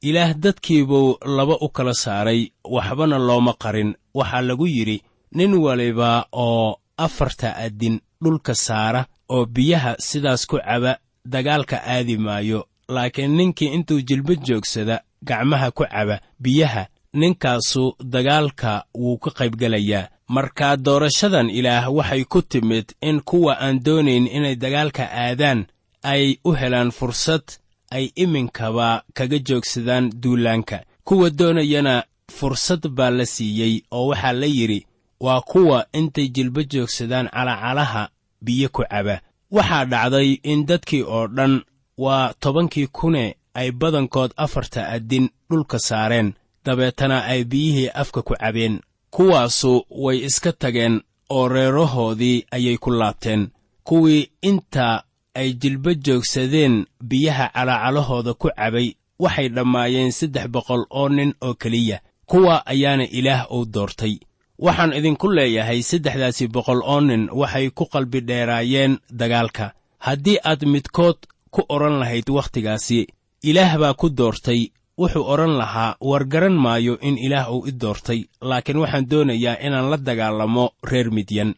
Ilaah 0.08 0.34
dadkiibuu 0.34 1.18
laba 1.36 1.56
u 1.60 1.68
kala 1.68 1.94
saaray 1.94 2.40
waxbana 2.74 3.18
looma 3.18 3.52
qarin. 3.62 3.90
Waxaa 4.14 4.40
lagu 4.48 4.66
yidhi 4.66 5.02
nin 5.36 5.52
waliba 5.64 6.26
oo 6.32 6.76
afarta 6.96 7.56
addin 7.64 8.00
dhulka 8.22 8.54
saara 8.54 9.06
oo 9.28 9.44
biyaha 9.46 9.92
sidaas 9.98 10.46
ku 10.46 10.56
caba 10.66 10.92
dagaalka 11.32 11.76
aadi 11.94 12.16
maayo. 12.18 12.60
Laakiin 12.88 13.32
ninkii 13.36 13.72
intuu 13.76 14.00
jilba 14.08 14.34
joogsada 14.46 14.96
gacmaha 15.28 15.70
ku 15.70 15.84
caba 15.92 16.20
biyaha 16.42 16.86
ninkaasu 17.14 17.84
dagaalka 18.12 18.84
wuu 18.94 19.18
ka 19.18 19.30
qaybgelayaa 19.30 20.08
markaa 20.28 20.76
doorashadan 20.76 21.50
ilaah 21.50 21.94
waxay 21.96 22.24
ku 22.24 22.42
timid 22.42 22.86
in 23.00 23.20
kuwa 23.20 23.52
aan 23.60 23.80
doonayn 23.84 24.26
inay 24.36 24.56
dagaalka 24.56 25.04
aadaan 25.24 25.66
ay 26.02 26.36
u 26.44 26.52
helaan 26.60 26.90
fursad 26.90 27.42
ay 27.90 28.10
iminkaba 28.16 29.02
kaga 29.14 29.38
joogsadaan 29.38 30.10
duulaanka. 30.22 30.78
Kuwa 31.04 31.30
doonayana 31.30 32.04
fursad 32.32 32.88
baa 32.88 33.10
la 33.10 33.26
siiyey 33.26 33.82
oo 33.90 34.06
waxaa 34.08 34.32
la 34.32 34.46
yidhi 34.46 34.86
waa 35.20 35.40
kuwa 35.40 35.86
intay 35.92 36.28
jilba 36.28 36.62
joogsadaan 36.62 37.28
calacalaha 37.28 38.08
biyo 38.44 38.68
ku 38.68 38.82
caba. 38.90 39.20
Waxaa 39.50 39.84
dhacday 39.84 40.30
in 40.42 40.66
dadkii 40.66 41.02
oo 41.02 41.26
dhan 41.26 41.62
waa 41.98 42.34
tobankii 42.40 42.86
kune 42.86 43.36
ay 43.54 43.70
badankood 43.70 44.30
afarta 44.36 44.88
addin 44.88 45.28
dhulka 45.50 45.78
saareen 45.78 46.32
dabeetana 46.64 47.24
ay 47.24 47.44
biyihii 47.44 47.88
afka 47.94 48.22
ku 48.22 48.34
cabeen 48.34 48.80
kuwaasu 49.10 49.84
way 49.90 50.18
iska 50.24 50.52
tageen 50.52 51.00
oo 51.30 51.48
reerahoodii 51.48 52.44
ayay 52.50 52.76
ku 52.78 52.90
laabteen. 52.90 53.48
Kuwii 53.84 54.30
inta 54.42 55.04
ay 55.34 55.52
jilba 55.52 55.94
joogsadeen 55.94 56.86
biyaha 57.00 57.48
calaacalahooda 57.54 58.34
ku 58.34 58.48
cabay 58.56 58.94
waxay 59.18 59.48
dhammaayeen 59.48 60.10
saddex 60.12 60.46
boqol 60.48 60.84
oo 60.90 61.08
nin 61.08 61.34
oo 61.40 61.54
keliya. 61.54 62.00
Kuwa 62.26 62.66
ayaana 62.66 63.04
ilaah 63.06 63.52
uu 63.52 63.64
doortay. 63.64 64.18
Waxaan 64.58 64.92
idinku 64.92 65.28
leeyahay 65.32 65.82
saddexdaasi 65.82 66.48
boqol 66.48 66.80
oo 66.84 67.00
nin 67.00 67.28
waxay 67.32 67.70
ku 67.70 67.84
qalbi 67.86 68.20
dheeraayeen 68.20 68.98
dagaalka. 69.10 69.72
Haddii 69.98 70.38
aad 70.44 70.62
midkood 70.66 71.16
ku 71.50 71.62
odhan 71.68 71.98
lahayd 71.98 72.28
wakhtigaasi 72.30 73.06
ilaah 73.42 73.78
baa 73.78 73.94
ku 73.94 74.08
doortay 74.10 74.70
wuxuu 75.00 75.24
odhan 75.32 75.54
lahaa 75.60 75.96
war 76.00 76.24
garan 76.32 76.56
maayo 76.64 76.94
in 77.08 77.18
ilaah 77.26 77.46
uu 77.54 77.66
i 77.66 77.72
doortay 77.82 78.20
laakiin 78.40 78.78
waxaan 78.82 79.08
doonayaa 79.10 79.56
inaan 79.66 79.90
la 79.90 79.96
dagaalamo 80.08 80.64
reer 80.90 81.08
midyan 81.16 81.50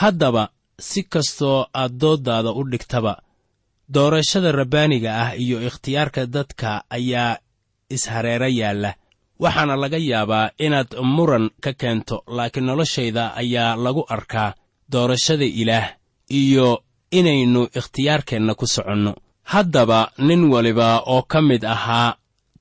haddaba 0.00 0.42
si 0.88 1.00
kastoo 1.12 1.66
aad 1.80 1.92
dooddaada 2.00 2.50
u 2.52 2.62
dhigtaba 2.72 3.12
doorashada 3.94 4.52
rabbaaniga 4.52 5.10
ah 5.22 5.30
iyo 5.44 5.62
ikhtiyaarka 5.68 6.26
dadka 6.26 6.82
ayaa 6.90 7.38
ishareero 7.90 8.48
yaalla. 8.48 8.94
Waxaana 9.38 9.76
laga 9.76 9.98
yaabaa 10.10 10.50
inaad 10.58 10.90
muran 11.16 11.50
ka 11.64 11.72
keento 11.80 12.16
laakiin 12.26 12.66
noloshayda 12.66 13.24
ayaa 13.42 13.76
lagu 13.84 14.02
arkaa 14.08 14.54
doorashada 14.92 15.44
ilaah 15.44 15.88
iyo 16.30 16.82
inaynu 17.18 17.62
ikhtiyaarkeenna 17.78 18.54
ku 18.54 18.66
soconno. 18.66 19.12
Haddaba 19.52 20.10
nin 20.18 20.42
waliba 20.52 21.02
oo 21.06 21.22
ka 21.22 21.40
mid 21.42 21.64
ahaa 21.64 22.16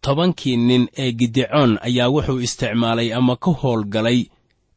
tobankii 0.06 0.58
nin 0.58 0.88
ee 0.98 1.12
gidicoon 1.20 1.72
ayaa 1.88 2.10
wuxuu 2.16 2.40
isticmaalay 2.46 3.14
ama 3.14 3.36
ka 3.36 3.52
howlgalay 3.62 4.20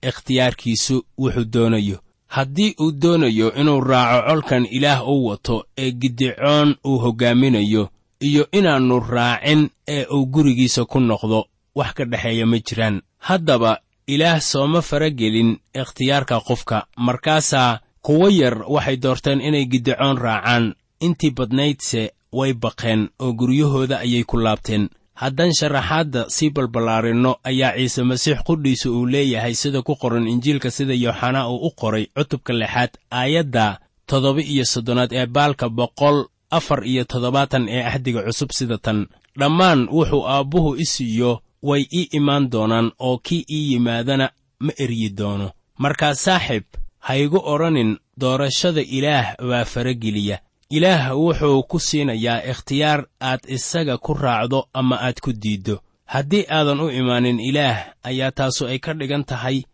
ikhtiyaarkiisu 0.08 0.96
wuxuu 1.18 1.44
doonayo. 1.52 1.98
Haddii 2.26 2.74
uu 2.80 2.92
doonayo 3.02 3.52
inuu 3.60 3.80
raaco 3.80 4.26
colkan 4.28 4.66
ilaah 4.70 5.08
u 5.08 5.26
wato 5.26 5.64
ee 5.78 5.90
gidicoon 5.90 6.74
uu 6.86 6.98
hoggaaminayo 6.98 7.88
iyo 8.20 8.48
inaannu 8.52 9.00
raacin 9.00 9.68
ee 9.88 10.04
uu 10.14 10.26
gurigiisa 10.26 10.84
ku 10.84 11.00
noqdo 11.00 11.44
wax 11.74 11.92
ka 11.94 12.04
dhexeeya 12.04 12.46
ma 12.46 12.58
jiraan. 12.58 13.02
Haddaba 13.18 13.78
ilaah 14.06 14.40
sooma 14.40 14.82
faragelin 14.82 15.58
ikhtiyaarka 15.74 16.40
qofka. 16.40 16.86
Markaasaa 16.96 17.80
kuwo 18.02 18.28
yar 18.30 18.64
waxay 18.68 18.96
doorteen 18.96 19.40
inay 19.40 19.64
gidicoon 19.66 20.18
raacaan. 20.18 20.74
Intii 21.00 21.30
badnaydse 21.30 22.12
way 22.32 22.52
baqeen 22.52 23.08
oo 23.18 23.32
guryahooda 23.32 23.98
ayay 23.98 24.24
ku 24.24 24.36
laabteen 24.36 24.88
haddaan 25.22 25.52
sharaxaadda 25.58 26.22
sii 26.36 26.50
balballaarinno 26.56 27.32
ayaa 27.50 27.72
ciise 27.78 28.02
masiix 28.10 28.38
qudhiisa 28.48 28.90
uu 28.90 29.06
leeyahay 29.12 29.54
sida 29.62 29.82
ku 29.82 29.94
qoran 30.02 30.26
injiilka 30.32 30.70
sida 30.76 30.94
yooxanaa 31.04 31.48
uu 31.52 31.60
u 31.66 31.70
qoray 31.80 32.04
cutubka 32.16 32.52
lixaad 32.60 32.92
aayadda 33.20 33.66
toddoba 34.08 34.40
iyo 34.52 34.64
soddonaad 34.72 35.10
ee 35.12 35.26
baalka 35.26 35.66
boqol 35.78 36.18
afar 36.58 36.80
iyo 36.92 37.02
toddobaatan 37.04 37.64
ee 37.68 37.82
axdiga 37.90 38.20
cusub 38.26 38.50
sida 38.58 38.78
tan. 38.78 38.98
Dhammaan 39.38 39.80
wuxuu 39.96 40.24
aabbuhu 40.34 40.70
i 40.76 40.84
siiyo 40.94 41.30
way 41.68 41.82
ii 41.98 42.08
imaan 42.18 42.44
doonaan 42.52 42.88
oo 42.98 43.18
kii 43.26 43.44
ii 43.56 43.72
yimaadana 43.72 44.26
ma 44.64 44.72
eryi 44.84 45.08
doono. 45.18 45.50
Markaa 45.82 46.14
saaxiib 46.14 46.64
ha 47.06 47.12
igu 47.24 47.38
odhanin 47.52 47.90
doorashada 48.20 48.80
ilaah 48.96 49.26
baa 49.50 49.64
farageliya 49.72 50.38
ilaah 50.70 51.16
wuxuu 51.16 51.62
ku 51.62 51.78
siinayaa 51.80 52.42
ikhtiyaar 52.50 53.00
aad 53.20 53.40
isaga 53.48 53.98
ku 53.98 54.14
raacdo 54.14 54.68
ama 54.72 54.96
aad 55.00 55.20
ku 55.20 55.32
diiddo. 55.32 55.80
Haddii 56.04 56.44
aadan 56.50 56.80
u 56.80 56.90
imaanin 56.90 57.40
ilaah 57.40 57.78
ayaa 58.02 58.30
taasu 58.32 58.66
ay 58.66 58.78
ka 58.78 58.92
dhigan 58.94 59.24
tahay 59.24 59.64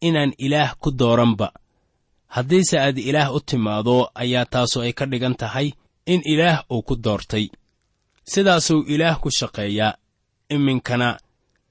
inaan 0.00 0.32
ilaah 0.38 0.74
ku 0.78 0.90
dooranba. 0.90 1.48
Haddiise 2.26 2.78
aad 2.78 2.98
ilaah 2.98 3.34
u 3.34 3.40
timaado 3.40 4.10
ayaa 4.14 4.46
taasu 4.46 4.80
ay 4.80 4.92
ka 4.92 5.06
dhigan 5.06 5.34
tahay 5.34 5.72
in 6.06 6.22
ilaah 6.24 6.64
uu 6.70 6.82
ku 6.82 6.94
doortay. 6.96 7.46
Sidaasuu 8.24 8.86
ilaah 8.94 9.18
ku 9.20 9.30
shaqeeyaa 9.30 9.98
iminkana 10.54 11.18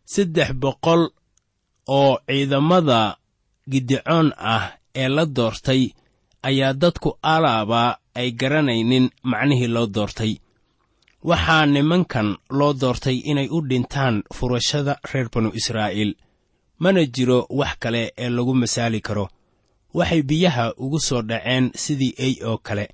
saddex 0.06 0.50
boqol 0.54 1.10
oo 1.88 2.20
ciidamada 2.28 3.18
gidicoon 3.72 4.34
ah 4.38 4.76
ee 4.96 5.08
la 5.08 5.26
doortay 5.26 5.84
ayaa 6.44 6.74
dadku 6.74 7.18
alaabaa 7.22 7.98
ay 8.16 8.32
garanaynin 8.32 9.10
macnihii 9.24 9.68
loo 9.76 9.88
doortay. 9.88 10.34
Waxaa 11.24 11.66
nimankan 11.66 12.38
loo 12.50 12.74
doortay 12.74 13.18
inay 13.32 13.48
u 13.52 13.62
dhintaan 13.70 14.24
furashada 14.36 14.94
reer 15.14 15.30
banu 15.34 15.50
israa'iil 15.60 16.12
mana 16.80 17.06
jiro 17.06 17.46
wax 17.50 17.74
kale 17.80 18.14
ee 18.18 18.30
lagu 18.30 18.54
masaali 18.56 19.02
karo. 19.02 19.26
Waxay 19.94 20.22
biyaha 20.24 20.74
ugu 20.78 21.00
soo 21.00 21.22
dhaceen 21.22 21.72
sidii 21.76 22.14
ey 22.18 22.34
oo 22.46 22.58
kale. 22.58 22.86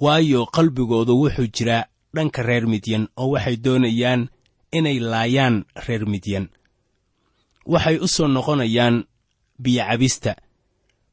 Waayo 0.00 0.46
qalbigoodu 0.46 1.12
wuxuu 1.20 1.46
jiraa 1.56 1.84
dhanka 2.14 2.42
reer 2.42 2.66
midyan 2.66 3.08
oo 3.16 3.30
waxay 3.30 3.56
doonayaan 3.56 4.28
inay 4.72 4.98
laayaan 5.00 5.64
reer 5.86 6.04
midyan. 6.06 6.48
Waxay 7.66 7.96
u 7.98 8.08
soo 8.08 8.28
noqonayaan 8.28 9.04
biyocabista 9.62 10.32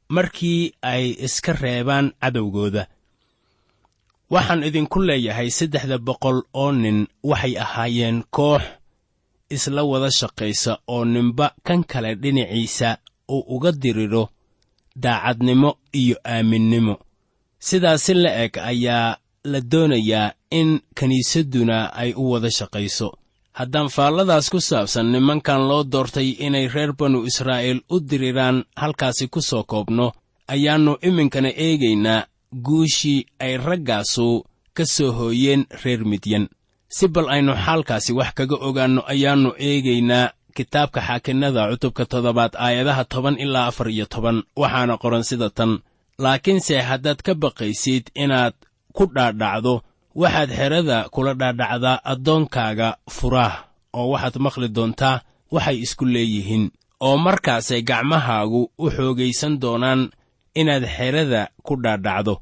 markii 0.10 0.74
ay 0.82 1.15
iska 1.25 1.53
reebaan 1.53 2.12
cadowgooda 2.22 2.88
waxaan 4.34 4.63
idinku 4.67 5.00
leeyahay 5.08 5.50
saddexda 5.58 5.98
boqol 6.08 6.38
oo 6.62 6.72
nin 6.72 6.98
waxay 7.29 7.53
ahaayeen 7.63 8.17
koox 8.36 8.63
isla 9.55 9.82
wada 9.91 10.10
shaqaysa 10.20 10.72
oo 10.94 11.03
ninba 11.13 11.48
kan 11.67 11.82
kale 11.91 12.12
dhinaciisa 12.22 12.89
uu 13.36 13.44
uga 13.55 13.72
diriro 13.72 14.24
daacadnimo 15.03 15.70
iyo 16.01 16.15
aaminnimo. 16.34 16.96
Sidaasi 17.67 18.13
la 18.24 18.32
eg 18.44 18.53
ayaa 18.72 19.17
la 19.51 19.60
doonayaa 19.72 20.34
in 20.60 20.70
kiniisadduna 20.98 21.77
ay 22.01 22.12
u 22.22 22.32
wada 22.32 22.50
shaqayso. 22.58 23.08
Haddaan 23.60 23.89
faalladaas 23.96 24.50
ku 24.53 24.60
saabsan 24.70 25.08
nimankan 25.13 25.62
loo 25.70 25.84
doortay 25.84 26.29
inay 26.46 26.67
reer 26.67 26.91
banu 27.00 27.20
israa'iil 27.29 27.79
u 27.94 28.00
diriraan 28.10 28.58
halkaasi 28.82 29.27
ku 29.34 29.41
soo 29.50 29.63
koobno 29.72 30.08
ayaannu 30.53 30.94
iminkana 31.08 31.50
eegaynaa 31.65 32.25
guushii 32.66 33.26
ay 33.40 33.58
raggaasu 33.58 34.44
ka 34.74 34.86
soo 34.86 35.12
hooyeen 35.12 35.66
reer 35.84 36.06
midyan. 36.06 36.48
Si 36.88 37.08
bal 37.08 37.28
aynu 37.30 37.54
xaalkaasi 37.66 38.12
wax 38.14 38.32
kaga 38.38 38.56
ogaanno 38.68 39.02
ayaannu 39.14 39.52
eegaynaa 39.68 40.32
kitaabka 40.56 41.02
xaakinnada 41.08 41.62
cutubka 41.72 42.06
toddobaad 42.06 42.54
aayadaha 42.66 43.04
toban 43.06 43.36
ilaa 43.44 43.68
afar 43.68 43.88
iyo 43.90 44.06
toban. 44.06 44.44
Waxaana 44.56 44.98
qoran 44.98 45.24
sida 45.24 45.50
tan 45.50 45.72
laakiinse 46.24 46.76
haddaad 46.90 47.20
ka 47.26 47.34
baqaysid 47.36 48.06
inaad 48.24 48.54
ku 48.96 49.04
dhaadhacdo 49.16 49.74
waxaad 50.16 50.50
xerada 50.60 50.98
kula 51.14 51.34
dhaadhacdaa 51.40 52.00
addoonkaaga 52.12 52.88
furaah 53.16 53.56
oo 53.94 54.08
waxaad 54.14 54.36
maqli 54.46 54.68
doontaa 54.76 55.22
waxay 55.52 55.78
isku 55.86 56.06
leeyihiin 56.06 56.72
oo 57.08 57.18
markaasay 57.26 57.82
gacmahaagu 57.90 58.62
u 58.84 58.86
xoogaysan 58.96 59.54
doonaan 59.62 60.02
inaad 60.56 60.84
xerada 60.96 61.42
ku 61.66 61.74
dhaadhacdo 61.84 62.34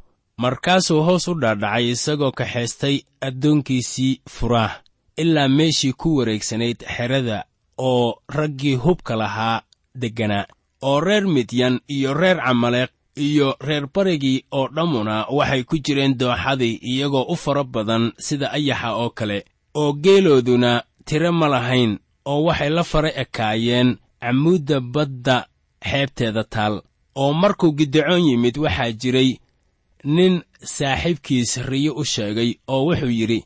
markaasuu 0.44 1.02
hoos 1.08 1.28
u 1.28 1.34
dhaadhacay 1.42 1.86
isagoo 1.94 2.32
kaxaystay 2.40 2.96
addoonkiisii 3.28 4.22
furaah 4.36 4.74
ilaa 5.18 5.48
meeshii 5.58 5.94
ku 6.02 6.16
wareegsanayd 6.18 6.80
xerada 6.96 7.38
oo 7.78 8.22
raggii 8.38 8.76
hubka 8.76 9.16
lahaa 9.22 9.62
degganaa 10.02 10.46
oo 10.82 11.00
reer 11.00 11.26
midyan 11.36 11.80
iyo 11.96 12.14
reer 12.14 12.38
camaleeq 12.46 12.90
iyo 13.16 13.56
reer 13.68 13.88
barigii 13.96 14.44
oo 14.52 14.68
dhammuna 14.76 15.16
waxay 15.38 15.64
ku 15.64 15.78
jireen 15.86 16.18
dooxadii 16.20 16.80
iyagoo 16.92 17.26
u 17.34 17.36
fara 17.36 17.64
badan 17.64 18.12
sida 18.26 18.52
ayaxa 18.52 18.96
oo 18.96 19.10
kale 19.10 19.46
oo 19.74 19.94
geelooduna 19.94 20.84
tiro 21.06 21.32
ma 21.32 21.48
lahayn 21.48 22.00
oo 22.26 22.44
waxay 22.44 22.70
la 22.70 22.84
fara 22.84 23.10
ekaayeen 23.24 23.98
camuudda 24.22 24.80
badda 24.80 25.46
xeebteeda 25.90 26.44
taal 26.44 26.82
oo 27.16 27.34
markuu 27.34 27.72
gidicoon 27.78 28.24
yimid 28.30 28.58
waxaa 28.58 28.92
jiray 28.92 29.38
nin 30.04 30.42
saaxiibkiis 30.64 31.58
riyo 31.70 31.94
u 31.96 32.04
sheegay 32.06 32.54
oo 32.68 32.86
wuxuu 32.88 33.10
yidhi 33.20 33.40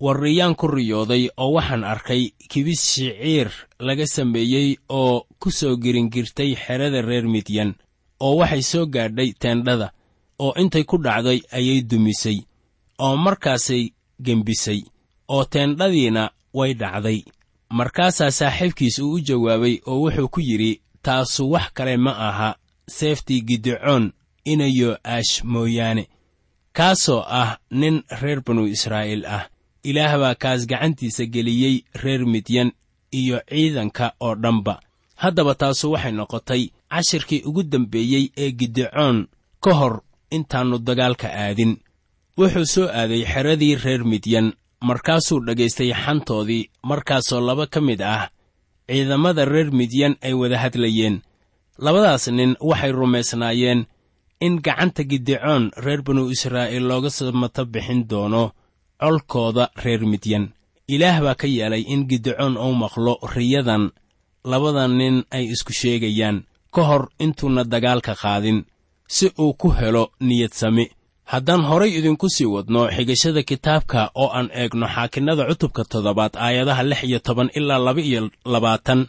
war 0.00 0.20
riyaan 0.20 0.54
ku 0.54 0.66
riyooday 0.66 1.28
oo 1.36 1.52
waxaan 1.56 1.84
arkay 1.84 2.30
kibis 2.50 2.80
shiciir 2.94 3.48
laga 3.78 4.06
sameeyey 4.06 4.76
oo 4.88 5.26
ku 5.40 5.50
soo 5.50 5.76
giringirtay 5.76 6.54
xerada 6.54 7.02
reer 7.02 7.26
midyan 7.28 7.74
oo 8.20 8.36
waxay 8.36 8.62
soo 8.62 8.86
gaadhay 8.86 9.32
teendhada 9.40 9.92
oo 10.38 10.52
intay 10.60 10.84
ku 10.84 10.96
dhacday 10.98 11.40
ayay 11.52 11.80
dumisay 11.82 12.38
oo 12.98 13.16
markaasay 13.16 13.84
gembisay 14.24 14.80
oo 15.28 15.44
teendhadiina 15.44 16.30
way 16.54 16.74
dhacday. 16.74 17.20
Markaasaa 17.72 18.30
saaxiibkiis 18.30 18.98
uu 18.98 19.12
u 19.16 19.20
jawaabay 19.20 19.80
oo 19.86 20.00
wuxuu 20.04 20.28
ku 20.28 20.40
yidhi 20.40 20.80
taasu 21.02 21.50
wax 21.50 21.72
kale 21.74 21.96
ma 21.96 22.12
aha 22.28 22.56
seeftii 22.88 23.40
gidicoon 23.48 24.12
inayo 24.44 24.98
aash 25.04 25.44
mooyaane 25.44 26.08
kaasoo 26.72 27.22
ah 27.28 27.58
nin 27.70 28.02
reer 28.20 28.40
banu 28.46 28.66
israa'iil 28.66 29.26
ah. 29.26 29.48
Ilaah 29.84 30.18
baa 30.18 30.34
kaas 30.34 30.66
gacantiisa 30.66 31.26
geliyey 31.26 31.82
reer 32.02 32.22
midyan 32.26 32.72
iyo 33.10 33.40
ciidanka 33.50 34.12
oo 34.20 34.34
dhanba. 34.34 34.80
Haddaba 35.16 35.54
taasu 35.54 35.90
waxay 35.92 36.12
noqotay 36.12 36.70
cashirkii 36.90 37.42
ugu 37.48 37.62
dambeeyey 37.62 38.30
ee 38.36 38.50
gidicoon 38.52 39.26
ka 39.60 39.74
hor 39.74 40.02
intaannu 40.30 40.78
dagaalka 40.78 41.28
aadin. 41.44 41.76
Wuxuu 42.38 42.66
soo 42.66 42.88
aaday 42.88 43.24
xeradii 43.32 43.74
reer 43.84 44.04
midyan 44.04 44.52
markaasuu 44.80 45.40
dhagaystay 45.46 45.92
xantoodii 45.92 46.70
markaasoo 46.82 47.40
laba 47.40 47.66
ka 47.66 47.80
mid 47.80 48.00
ah 48.02 48.30
ciidamada 48.88 49.44
reer 49.44 49.70
midyan 49.72 50.14
ay 50.22 50.32
wada 50.32 50.58
hadlayeen. 50.58 51.22
Labadaas 51.78 52.28
nin 52.28 52.56
waxay 52.60 52.92
rumaysnaayeen 52.92 53.86
in 54.46 54.54
gacanta 54.66 55.02
gidicoon 55.10 55.64
reer 55.84 56.00
banu 56.06 56.22
israa'iil 56.34 56.84
looga 56.90 57.10
samato 57.18 57.62
bixin 57.72 58.00
doono 58.10 58.44
colkooda 59.02 59.64
reer 59.84 60.02
midyan. 60.12 60.44
Ilaah 60.94 61.18
baa 61.24 61.34
ka 61.40 61.46
yeelay 61.56 61.82
in 61.92 62.02
gidicoon 62.10 62.54
uu 62.64 62.74
maqlo 62.82 63.12
riyadan 63.34 63.84
labada 64.50 64.84
nin 64.98 65.16
ay 65.36 65.44
isku 65.54 65.72
sheegayaan. 65.80 66.36
Ka 66.74 66.82
hor 66.88 67.02
intuuna 67.24 67.62
dagaalka 67.72 68.14
qaadin 68.22 68.58
si 69.14 69.26
uu 69.42 69.52
ku 69.60 69.68
helo 69.78 70.04
niyad 70.26 70.54
sami. 70.60 70.86
Haddaan 71.32 71.62
horay 71.68 71.90
idinku 71.98 72.26
sii 72.34 72.48
wadno 72.54 72.80
xigashada 72.96 73.42
kitaabka 73.50 74.00
oo 74.22 74.28
aan 74.36 74.48
eegno 74.60 74.86
xaakinnada 74.94 75.42
cutubka 75.48 75.82
toddobaad 75.90 76.34
aayadaha 76.44 76.82
lix 76.90 77.00
iyo 77.08 77.18
toban 77.26 77.48
ilaa 77.58 77.78
laba 77.86 78.00
iyo 78.08 78.20
labaatan 78.52 79.00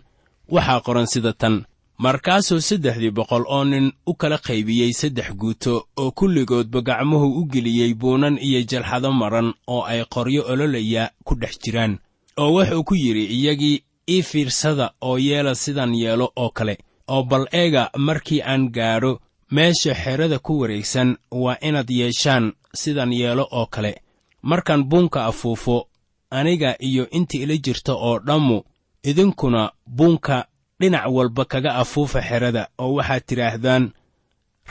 waxaa 0.55 0.79
qoran 0.85 1.07
sida 1.13 1.33
tan 1.41 1.55
markaasuu 2.03 2.61
saddexdii 2.69 3.11
boqol 3.17 3.43
oo 3.47 3.63
nin 3.71 3.85
u 4.11 4.13
kala 4.13 4.37
qaybiyey 4.37 4.93
saddex 4.93 5.29
guuto 5.41 5.73
oo 6.01 6.11
kulligoodba 6.11 6.81
gacmuhu 6.81 7.27
u 7.39 7.45
geliyey 7.51 7.93
buunan 7.93 8.37
iyo 8.47 8.61
jalxado 8.69 9.11
maran 9.11 9.53
oo 9.67 9.81
ay 9.91 10.01
qoryo 10.13 10.41
ololaya 10.51 11.03
ku 11.25 11.35
dhex 11.35 11.53
jiraan 11.63 11.93
oo 12.37 12.51
wuxuu 12.55 12.83
ku 12.83 12.95
yidhi 12.95 13.25
iyagii 13.25 13.83
ii 14.09 14.21
fiirsada 14.29 14.91
oo 15.01 15.17
yeela 15.17 15.55
sidan 15.55 15.95
yeelo 15.95 16.27
oo 16.35 16.49
kale 16.49 16.77
oo 17.07 17.23
bal 17.23 17.45
eega 17.51 17.89
markii 17.97 18.41
aan 18.41 18.69
gaadho 18.75 19.19
meesha 19.51 19.93
xerada 19.95 20.39
ku 20.39 20.59
wareegsan 20.59 21.17
waa 21.31 21.57
inaad 21.67 21.89
yeeshaan 21.89 22.53
sidan 22.75 23.13
yeelo 23.13 23.47
oo 23.51 23.65
kale. 23.65 24.01
Markaan 24.41 24.83
buunka 24.83 25.25
afuufo 25.25 25.87
aniga 26.31 26.75
iyo 26.79 27.09
inta 27.09 27.37
ila 27.37 27.57
jirta 27.57 27.93
oo 27.93 28.19
dhammu 28.19 28.63
idinkuna 29.03 29.71
buunka 29.87 30.45
dhinac 30.79 31.05
walba 31.11 31.45
kaga 31.45 31.75
afuufa 31.75 32.21
xerada 32.21 32.67
oo 32.79 32.93
waxaad 32.97 33.23
tidhaahdaan 33.25 33.91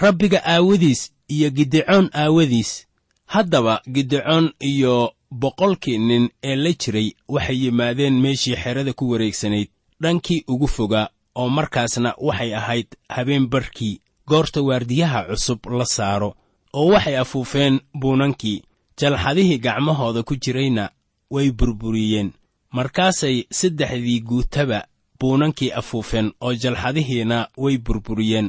rabbiga 0.01 0.39
aawadiis 0.47 1.13
iyo 1.29 1.51
gidicoon 1.51 2.11
aawadiis. 2.15 2.87
Haddaba 3.27 3.83
gidicoon 3.95 4.53
iyo 4.61 5.13
boqolkii 5.31 5.99
nin 5.99 6.29
ee 6.43 6.57
la 6.57 6.73
jiray 6.73 7.13
waxay 7.29 7.57
yimaadeen 7.65 8.21
meeshii 8.21 8.57
xerada 8.57 8.93
ku 8.93 9.11
wareegsanayd 9.11 9.69
dhankii 10.03 10.45
ugu 10.49 10.67
fogaa 10.69 11.09
oo 11.35 11.49
markaasna 11.49 12.15
waxay 12.19 12.55
ahayd 12.55 12.87
habeen 13.09 13.47
barkii 13.47 14.01
goorta 14.27 14.61
waardiyaha 14.63 15.25
cusub 15.29 15.61
la 15.79 15.85
saaro 15.87 16.35
oo 16.73 16.87
waxay 16.93 17.17
afuufeen 17.19 17.81
buunankii. 18.01 18.63
Jalxadihii 19.01 19.59
gacmahooda 19.59 20.23
ku 20.23 20.37
jirayna 20.37 20.91
way 21.31 21.51
burburiyeen. 21.51 22.33
Markaasay 22.73 23.45
saddexdii 23.51 24.21
guutaba 24.21 24.85
buunankii 25.23 25.71
afuufeen 25.81 26.33
oo 26.41 26.53
jalxadihiina 26.63 27.39
way 27.63 27.79
burburiyeen 27.79 28.49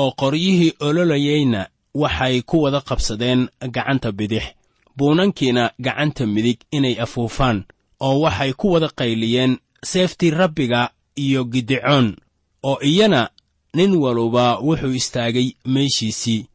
oo 0.00 0.10
qoryihii 0.20 0.72
ololayeyna 0.86 1.60
waxay 2.02 2.42
ku 2.42 2.56
wada 2.62 2.80
qabsadeen 2.80 3.48
gacanta 3.74 4.12
bidix. 4.12 4.44
Buunankiina 4.96 5.70
gacanta 5.84 6.26
midig 6.26 6.58
inay 6.76 6.96
afuufaan 7.04 7.64
oo 8.00 8.20
waxay 8.24 8.52
ku 8.52 8.72
wada 8.72 8.88
qayliyeen 8.88 9.58
seeftii 9.84 10.30
rabbiga 10.30 10.90
iyo 11.24 11.44
gidicoon 11.44 12.16
oo 12.62 12.78
iyana 12.90 13.30
nin 13.74 13.92
waluba 13.96 14.58
wuxuu 14.58 14.94
istaagay 15.00 15.48
meeshiisii 15.66 16.46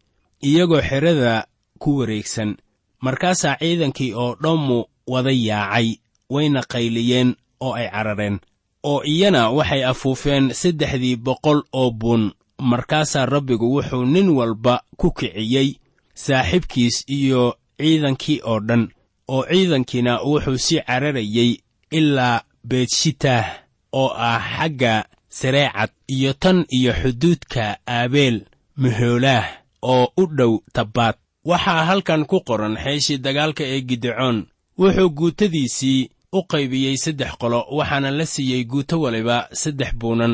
iyagoo 0.47 0.81
xerada 0.81 1.45
ku 1.79 1.97
wareegsan. 1.97 2.57
Markaasaa 3.01 3.55
ciidankii 3.59 4.13
oo 4.13 4.35
dhammu 4.43 4.85
wada 5.07 5.31
yaacay 5.31 5.87
wayna 6.29 6.61
qayliyeen 6.73 7.35
oo 7.59 7.73
ay 7.73 7.89
carareen 7.89 8.39
oo 8.83 9.03
iyana 9.03 9.49
waxay 9.49 9.83
afuufeen 9.85 10.53
saddexdii 10.53 11.15
boqol 11.15 11.61
oo 11.73 11.91
buun. 11.91 12.31
Markaasaa 12.61 13.25
rabbigu 13.25 13.73
wuxuu 13.75 14.05
nin 14.05 14.29
walba 14.29 14.81
ku 14.97 15.11
kiciyey 15.11 15.69
saaxiibkiis 16.13 17.03
iyo 17.07 17.55
ciidankii 17.79 18.41
oo 18.43 18.59
dhan 18.59 18.83
oo 19.27 19.43
ciidankiina 19.49 20.21
wuxuu 20.21 20.57
sii 20.57 20.81
cararayey 20.87 21.57
ilaa 21.91 22.41
beetshitaah 22.67 23.45
oo 23.91 24.09
ah 24.17 24.39
xagga 24.57 25.05
sareecad 25.29 25.89
iyo 26.07 26.33
tan 26.33 26.65
iyo 26.69 26.93
xuduudka 26.93 27.77
aabeel 27.87 28.45
mahoolaah 28.77 29.45
oo 29.81 30.13
u 30.17 30.25
dhow 30.37 30.59
tabbaad. 30.73 31.15
Waxaa 31.45 31.85
halkan 31.85 32.25
ku 32.25 32.39
qoran 32.45 32.77
xeeshii 32.83 33.17
dagaalka 33.17 33.63
ee 33.63 33.81
gidecoon 33.81 34.45
wuxuu 34.77 35.09
guutadiisii 35.09 36.09
u 36.31 36.39
qaybiyey 36.51 36.97
saddex 36.97 37.31
qolo 37.41 37.59
waxaana 37.77 38.11
la 38.11 38.25
siiyey 38.25 38.63
guuto 38.71 39.01
waliba 39.01 39.47
saddex 39.61 39.91
buunan 39.99 40.33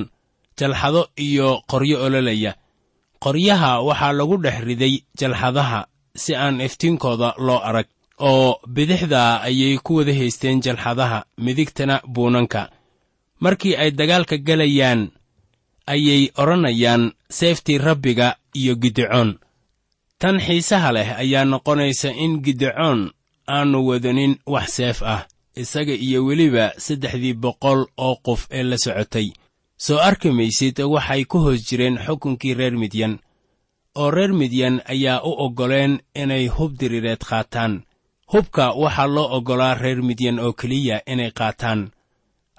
jalxado 0.60 1.02
iyo 1.18 1.62
qoryo 1.70 1.98
ololaya. 2.06 2.56
Qoryaha 3.24 3.82
waxaa 3.88 4.14
lagu 4.14 4.38
dhex 4.38 4.58
riday 4.68 4.94
jalxadaha 5.20 5.88
si 6.16 6.36
aan 6.36 6.62
iftiinkooda 6.62 7.30
loo 7.38 7.60
arag 7.70 7.88
oo 8.20 8.60
bidixda 8.68 9.42
ayay 9.42 9.78
ku 9.86 9.96
wada 9.98 10.14
haysteen 10.14 10.62
jalxadaha 10.62 11.26
midigtana 11.38 12.02
buunanka. 12.14 12.70
Markii 13.40 13.76
ay 13.76 13.92
dagaalka 13.92 14.38
gelayaan 14.38 15.02
ayay 15.88 16.32
odhanayaan 16.38 17.14
seeftii 17.30 17.78
rabbiga 17.78 18.36
iyo 18.54 18.76
gidecoon 18.76 19.38
tan 20.20 20.40
xiisaha 20.46 20.92
leh 20.92 21.10
ayaa 21.22 21.46
noqonaysa 21.46 22.10
in 22.24 22.42
gidecoon 22.46 23.12
aanu 23.48 23.88
wadanin 23.88 24.34
wax 24.54 24.68
seef 24.78 25.02
ah 25.04 25.26
isaga 25.64 25.94
iyo 26.08 26.20
weliba 26.26 26.66
saddexdii 26.86 27.34
boqol 27.44 27.80
oo 28.06 28.16
qof 28.26 28.42
ee 28.52 28.64
la 28.64 28.78
socotay. 28.78 29.28
Soo 29.86 30.00
arki 30.10 30.30
maysid 30.32 30.78
waxay 30.94 31.24
ku 31.26 31.38
hoos 31.44 31.62
jireen 31.68 31.98
xukunkii 32.06 32.54
reer 32.60 32.76
midyan 32.82 33.14
oo 34.02 34.12
reer 34.12 34.34
midyan 34.34 34.76
ayaa 34.94 35.22
u 35.24 35.32
oggoleen 35.46 35.94
inay 36.22 36.48
hub 36.48 36.72
diriireed 36.80 37.22
qaataan. 37.30 37.74
Hubka 38.32 38.66
waxaa 38.82 39.08
loo 39.16 39.28
oggolaa 39.38 39.74
reer 39.84 40.02
midyan 40.08 40.40
oo 40.40 40.54
keliya 40.54 41.02
inay 41.14 41.32
qaataan. 41.40 41.82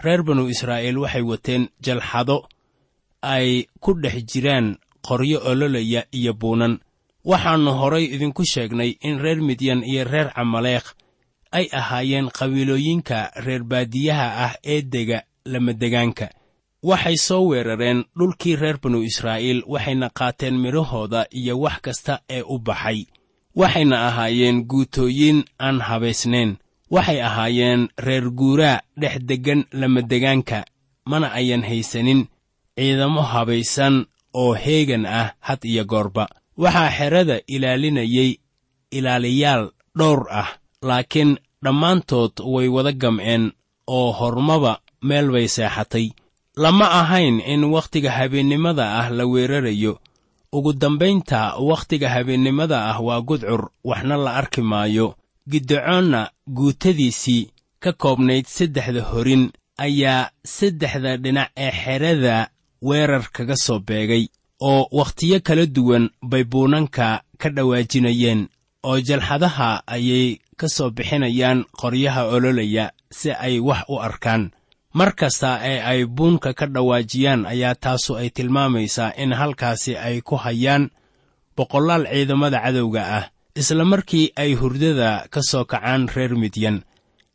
Reer 0.05 0.23
banu 0.27 0.49
israa'iil 0.49 0.99
waxay 1.03 1.23
wateen 1.31 1.63
jalxado 1.85 2.37
ay 3.23 3.67
ku 3.83 3.91
dhex 4.03 4.17
jiraan 4.31 4.67
qoryo 5.07 5.39
ololaya 5.51 6.03
iyo 6.19 6.33
buunan. 6.41 6.75
Waxaannu 7.25 7.71
horay 7.81 8.05
idinku 8.15 8.43
sheegnay 8.53 8.91
in 9.03 9.19
reer 9.19 9.41
midyan 9.49 9.83
iyo 9.85 10.05
reer 10.05 10.29
camaleekh 10.35 10.89
ay 11.53 11.67
ahaayeen 11.73 12.29
qabiilooyinka 12.39 13.31
reer 13.45 13.63
baadiyaha 13.65 14.27
ah 14.47 14.53
ee 14.65 14.83
dega 14.83 15.23
lamadegaanka 15.45 16.29
waxay 16.83 17.17
soo 17.17 17.47
weerareen 17.51 18.05
dhulkii 18.19 18.57
reer 18.57 18.79
banu 18.83 19.03
israa'iil 19.03 19.63
waxayna 19.67 20.11
qaateen 20.19 20.57
midhahooda 20.63 21.27
iyo 21.31 21.61
wax 21.61 21.81
kasta 21.81 22.21
ee 22.31 22.43
u 22.43 22.59
baxay. 22.59 23.07
Waxayna 23.57 24.07
ahaayeen 24.09 24.65
guutooyin 24.71 25.45
aan 25.59 25.81
habaysnayn. 25.81 26.57
Waxay 26.91 27.21
ahaayeen 27.23 27.89
reer 27.99 28.31
guuraa 28.31 28.81
dhex 29.01 29.19
deggan 29.29 29.65
lamadegaanka 29.73 30.65
mana 31.11 31.33
ayan 31.33 31.63
haysanin. 31.63 32.27
Ciidamo 32.79 33.23
habaysan 33.23 34.07
oo 34.35 34.55
heegan 34.55 35.07
ah 35.07 35.35
had 35.41 35.59
iyo 35.65 35.85
goorba. 35.85 36.29
Waxaa 36.57 36.91
xerada 36.91 37.41
ilaalinayay 37.47 38.31
ilaaliyaal 38.91 39.71
dhowr 39.99 40.27
ah 40.31 40.49
laakiin 40.83 41.39
dhammaantood 41.65 42.33
way 42.45 42.69
wada 42.69 42.93
gam'een 42.93 43.53
oo 43.87 44.13
hormaba 44.13 44.81
meel 45.03 45.31
bay 45.31 45.49
seexatay. 45.49 46.11
Lama 46.57 46.91
ahayn 46.91 47.41
in 47.41 47.65
wakhtiga 47.65 48.11
habeennimada 48.11 48.99
ah 49.01 49.11
la 49.11 49.25
weerarayo. 49.27 49.99
Ugu 50.53 50.73
dambaynta 50.73 51.55
wakhtiga 51.57 52.09
habeennimada 52.09 52.85
ah 52.91 53.01
waa 53.01 53.21
gudcur 53.21 53.71
waxna 53.85 54.17
la 54.17 54.35
arki 54.35 54.63
maayo. 54.63 55.15
Gidecoonna 55.51 56.31
guutadiisii 56.47 57.51
ka 57.81 57.93
koobnayd 57.93 58.47
saddexda 58.47 59.03
horin 59.03 59.51
ayaa 59.79 60.31
saddexda 60.45 61.17
dhinac 61.17 61.51
ee 61.57 61.71
xerada 61.71 62.49
weerar 62.83 63.25
kaga 63.33 63.57
soo 63.57 63.79
beegay 63.79 64.29
oo 64.61 64.89
wakhtiyo 64.93 65.41
kala 65.41 65.67
duwan 65.67 66.11
bay 66.23 66.45
buunanka 66.45 67.23
ka 67.39 67.49
dhawaajinayeen 67.51 68.49
oo 68.85 69.01
jalxadaha 69.01 69.83
ayay 69.87 70.39
ka 70.61 70.67
soo 70.77 70.91
bixinayaan 70.97 71.65
qoryaha 71.81 72.23
ololaya 72.35 72.85
si 73.19 73.31
ay 73.47 73.57
wax 73.69 73.81
u 73.89 73.97
arkaan. 74.09 74.51
Mar 74.99 75.11
kasta 75.21 75.51
ee 75.71 75.79
ay 75.91 76.01
buunka 76.17 76.51
ka 76.59 76.67
dhawaajiyaan 76.75 77.47
ayaa 77.53 77.75
taasu 77.75 78.17
ay 78.21 78.29
tilmaamaysaa 78.37 79.15
in 79.23 79.33
halkaasi 79.41 79.93
ay 79.97 80.21
ku 80.29 80.37
hayaan 80.45 80.91
boqolaal 81.57 82.05
ciidamada 82.13 82.59
cadowga 82.65 83.03
ah 83.19 83.25
isla 83.61 83.85
markii 83.85 84.33
ay 84.43 84.55
hurdada 84.61 85.27
ka 85.31 85.41
soo 85.51 85.65
kacaan 85.65 86.09
reer 86.15 86.35
midyan. 86.43 86.77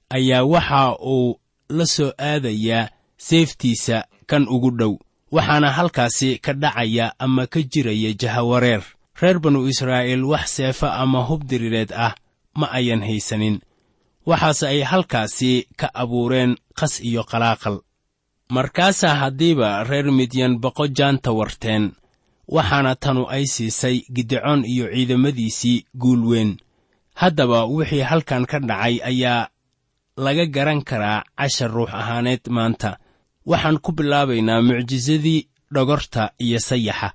Ayaa 0.09 0.43
waxa 0.53 0.97
uu 1.13 1.39
la 1.69 1.86
soo 1.86 2.12
aadayaa 2.19 2.89
seeftiisa 3.17 3.97
kan 4.29 4.43
ugu 4.49 4.71
dhow 4.79 4.93
waxaana 5.31 5.69
halkaasi 5.77 6.29
ka 6.45 6.53
dhacaya 6.53 7.13
ama 7.19 7.47
ka 7.47 7.59
jiraya 7.71 8.12
jahawareer. 8.21 8.83
Reer 9.21 9.39
banu 9.39 9.67
israa'iil 9.71 10.23
wax 10.25 10.45
seefa 10.57 10.93
ama 11.03 11.23
hub 11.27 11.43
diriireed 11.49 11.91
ah 11.93 12.13
ma 12.55 12.67
ayan 12.71 13.01
haysanin. 13.07 13.59
Waxaase 14.25 14.67
ay 14.67 14.81
halkaasi 14.81 15.67
ka 15.79 15.87
abuureen 15.93 16.55
qas 16.79 16.93
iyo 17.03 17.23
qalaaqal. 17.23 17.77
Markaasaa 18.49 19.15
haddiiba 19.21 19.83
reer 19.83 20.11
midyan 20.11 20.59
boqo 20.63 20.87
jaanta 20.97 21.31
warteen 21.31 21.91
waxaana 22.47 22.95
tanu 22.95 23.23
ay 23.35 23.45
siisay 23.53 23.97
gidecoon 24.15 24.61
iyo 24.65 24.85
ciidamadiisii 24.93 25.85
guul 26.01 26.23
weyn. 26.29 26.51
Haddaba 27.15 27.65
wixii 27.65 28.01
halkan 28.09 28.45
ka 28.45 28.59
dhacay 28.59 28.95
ayaa 29.03 29.49
laga 30.17 30.45
garan 30.45 30.81
karaa 30.83 31.23
cashar 31.37 31.71
ruux 31.71 31.89
ahaaneed 31.99 32.43
maanta. 32.49 32.97
Waxaan 33.45 33.77
ku 33.83 33.91
bilaabaynaa 33.91 34.61
mucjisadii 34.61 35.47
dhogorta 35.73 36.31
iyo 36.39 36.59
sayaxa. 36.59 37.09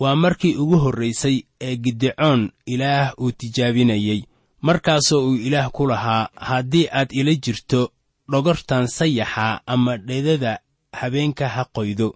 Waa 0.00 0.16
markii 0.16 0.56
ugu 0.56 0.76
horraysay 0.78 1.42
ee 1.60 1.76
gidecoon 1.76 2.50
ilaah 2.66 3.14
uu 3.20 3.32
tijaabinayey 3.32 4.22
markaasoo 4.66 5.22
uu 5.28 5.36
ilaah 5.46 5.68
ku 5.76 5.86
lahaa 5.90 6.28
haddii 6.48 6.86
aad 6.98 7.10
ila 7.20 7.32
jirto 7.44 7.80
dhogortan 8.30 8.86
sayaxa 8.98 9.60
ama 9.66 9.96
dhedada 9.96 10.52
habeenka 11.00 11.48
ha 11.54 11.62
qoydo 11.76 12.08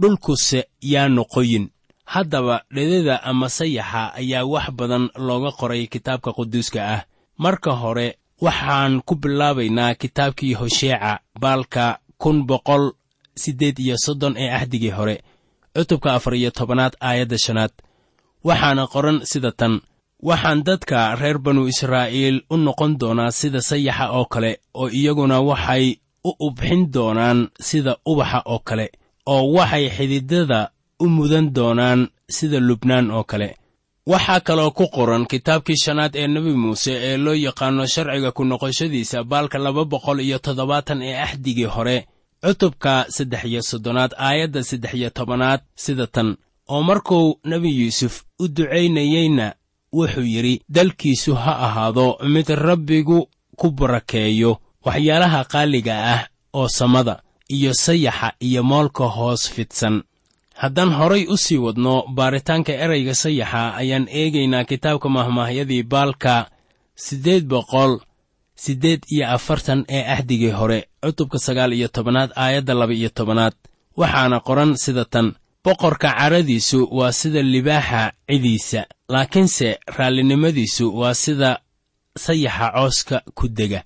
dhulkuse 0.00 0.60
yaanu 0.92 1.24
qoyin 1.34 1.64
haddaba 2.04 2.62
dhedada 2.74 3.22
ama 3.30 3.48
sayaxa 3.48 4.02
ayaa 4.20 4.44
wax 4.52 4.66
badan 4.78 5.04
looga 5.26 5.50
qoray 5.60 5.86
kitaabka 5.86 6.30
quduuska 6.32 6.80
ah. 6.94 7.02
Marka 7.38 7.72
hore 7.82 8.08
waxaan 8.40 9.02
ku 9.06 9.14
bilaabaynaa 9.22 9.94
kitaabkii 9.94 10.54
hosheeca 10.60 11.20
baalka 11.40 11.98
kun 12.18 12.46
boqol 12.48 12.84
siddeed 13.42 13.78
iyo 13.78 13.96
soddon 14.04 14.34
ee 14.38 14.50
ahdigii 14.58 14.90
hore 14.98 15.16
cutubka 15.74 16.14
afar 16.14 16.34
iyo 16.34 16.50
tobanaad 16.50 16.94
aayadda 17.00 17.38
shanaad. 17.38 17.72
Waxaana 18.44 18.86
qoran 18.86 19.18
sida 19.30 19.52
tan 19.52 19.80
waxaan 20.28 20.60
dadka 20.66 21.00
reer 21.20 21.38
banu 21.44 21.62
israa'iil 21.72 22.36
u 22.50 22.56
noqon 22.66 22.92
doonaa 23.00 23.30
sida 23.38 23.60
sayaxa 23.70 24.06
oo 24.18 24.24
kale 24.32 24.52
oo 24.80 24.88
iyaguna 24.98 25.36
waxay 25.50 25.86
u 26.28 26.30
ubxin 26.46 26.82
doonaan 26.94 27.38
sida 27.68 27.92
ubaxa 28.10 28.40
oo 28.52 28.58
kale 28.68 28.86
oo 29.34 29.42
waxay 29.56 29.84
xididada 29.96 30.60
u 31.04 31.06
mudan 31.16 31.46
doonaan 31.56 32.00
sida 32.36 32.58
lubnaan 32.68 33.10
oo 33.16 33.24
kale. 33.30 33.48
Waxaa 34.12 34.40
kaloo 34.46 34.70
ku 34.78 34.84
qoran 34.96 35.24
kitaabkii 35.30 35.76
shanaad 35.84 36.12
ee 36.20 36.26
nebi 36.34 36.52
muuse 36.62 36.92
ee 37.08 37.16
loo 37.24 37.34
yaqaanno 37.46 37.84
sharciga 37.94 38.30
ku 38.36 38.42
noqoshadiisa 38.50 39.18
baalka 39.30 39.58
laba 39.64 39.82
boqol 39.92 40.18
iyo 40.26 40.38
toddobaatan 40.44 41.02
ee 41.08 41.16
axdigii 41.26 41.70
hore 41.74 41.96
cutubka 42.44 42.92
saddex 43.16 43.42
iyo 43.50 43.62
soddonaad 43.70 44.12
aayadda 44.26 44.60
saddex 44.70 44.92
iyo 44.94 45.10
tobanaad 45.10 45.60
sida 45.84 46.06
tan. 46.06 46.28
Oo 46.72 46.82
markuu 46.88 47.38
nebi 47.50 47.70
yuusuf 47.80 48.14
u 48.42 48.48
ducaynayeyna 48.56 49.46
wuxuu 49.92 50.22
yidhi 50.34 50.60
dalkiisu 50.68 51.34
ha 51.34 51.52
ahaado 51.66 52.18
mid 52.34 52.48
rabbigu 52.48 53.28
ku 53.56 53.70
barakeeyo 53.70 54.60
waxyaalaha 54.84 55.44
qaaliga 55.44 55.94
ah 56.14 56.22
oo 56.54 56.68
samada 56.68 57.22
iyo 57.48 57.74
sayaxa 57.74 58.32
iyo 58.40 58.62
moolka 58.62 59.04
hoos 59.04 59.50
fidsan. 59.50 60.02
Haddaan 60.54 60.92
horay 60.98 61.26
u 61.28 61.36
sii 61.36 61.56
wadno 61.58 62.04
baaritaanka 62.16 62.72
erayga 62.72 63.14
sayaxa 63.14 63.74
ayaan 63.76 64.06
eegaynaa 64.10 64.64
kitaabka 64.64 65.08
mahmaahyadii 65.08 65.82
baalka 65.82 66.50
siddeed 66.94 67.44
boqol 67.44 68.00
siddeed 68.54 69.00
iyo 69.12 69.28
afartan 69.36 69.84
ee 69.88 70.02
ahdigii 70.14 70.50
hore 70.50 70.88
cutubka 71.04 71.38
sagaal 71.38 71.72
iyo 71.72 71.88
tobanaad 71.88 72.30
aayadda 72.36 72.74
laba 72.74 72.94
iyo 72.94 73.08
tobanaad 73.08 73.54
waxaana 73.96 74.40
qoran 74.40 74.76
sida 74.76 75.04
tan 75.04 75.34
boqorka 75.64 76.08
caradiisu 76.18 76.88
waa 76.98 77.12
sida 77.12 77.42
libaaxa 77.42 78.12
cidiisa 78.28 78.84
laakiinse 79.08 79.78
raallinimadiisu 79.96 80.98
waa 80.98 81.14
sida 81.14 81.58
sayaxa 82.18 82.70
cooska 82.74 83.22
ku 83.34 83.48
dega. 83.48 83.82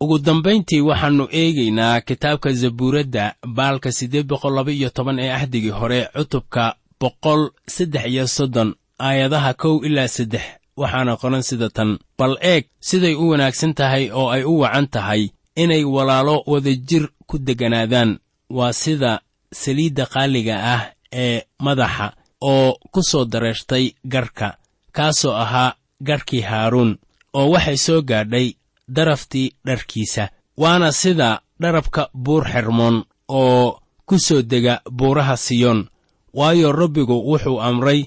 Ugu 0.00 0.18
dambayntii 0.18 0.80
waxaannu 0.80 1.28
eegaynaa 1.32 2.00
kitaabka 2.00 2.52
zabuuradda 2.52 3.34
baalka 3.46 3.92
siddeed 3.92 4.26
boqol 4.26 4.54
laba 4.54 4.72
iyo 4.72 4.90
toban 4.90 5.18
ee 5.18 5.30
ahdigii 5.32 5.70
hore 5.70 6.08
cutubka 6.16 6.74
boqol 7.00 7.50
saddex 7.66 8.06
iyo 8.06 8.26
soddon 8.28 8.74
aayadaha 8.98 9.54
kow 9.54 9.84
ilaa 9.86 10.08
saddex. 10.08 10.42
Waxaana 10.76 11.16
qoran 11.16 11.42
sida 11.42 11.68
tan. 11.70 11.98
Bal 12.18 12.36
eeg 12.40 12.64
siday 12.80 13.14
u 13.14 13.28
wanaagsan 13.28 13.74
tahay 13.74 14.10
oo 14.10 14.30
ay 14.30 14.44
u 14.44 14.58
wacan 14.60 14.86
tahay 14.88 15.28
inay 15.56 15.84
walaalo 15.84 16.42
wadajir 16.46 17.08
ku 17.26 17.38
degganaadaan 17.38 18.18
waa 18.50 18.72
sida 18.72 19.20
saliidda 19.52 20.06
qaaliga 20.06 20.56
ah 20.74 20.82
ee 21.12 21.42
madaxa 21.60 22.12
oo 22.40 22.78
ku 22.92 23.02
soo 23.02 23.24
dareertay 23.24 23.92
garhka 24.04 24.56
kaasoo 24.92 25.34
ahaa 25.34 25.74
garhkii 26.06 26.40
haaruun 26.40 26.98
oo 27.34 27.50
waxay 27.50 27.76
soo 27.76 28.02
gaadhay 28.02 28.52
daraftii 28.88 29.52
dharkiisa. 29.66 30.28
Waana 30.56 30.92
sida 30.92 31.40
dharabka 31.60 32.08
buur 32.14 32.44
xermoon 32.52 33.04
oo 33.28 33.80
ku 34.06 34.18
soo 34.18 34.42
dega 34.42 34.80
buuraha 34.90 35.36
siyoon. 35.36 35.88
Waayo 36.34 36.72
rabbigu 36.72 37.16
wuxuu 37.30 37.60
amray 37.62 38.00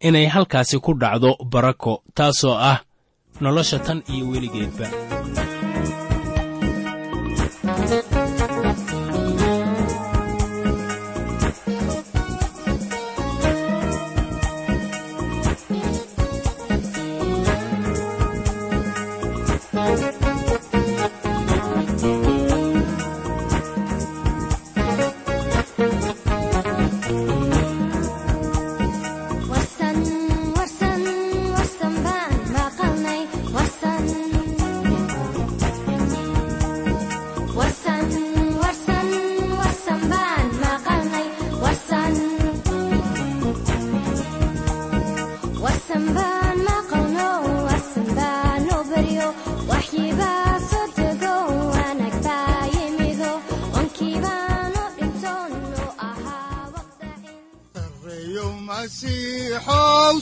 inay 0.00 0.26
halkaasi 0.26 0.78
ku 0.78 0.94
dhacdo 0.94 1.36
barako 1.52 2.02
taasoo 2.14 2.54
ah 2.70 2.78
nolosha 3.40 3.78
tan 3.78 4.02
iyo 4.14 4.28
weligeedba 4.30 4.86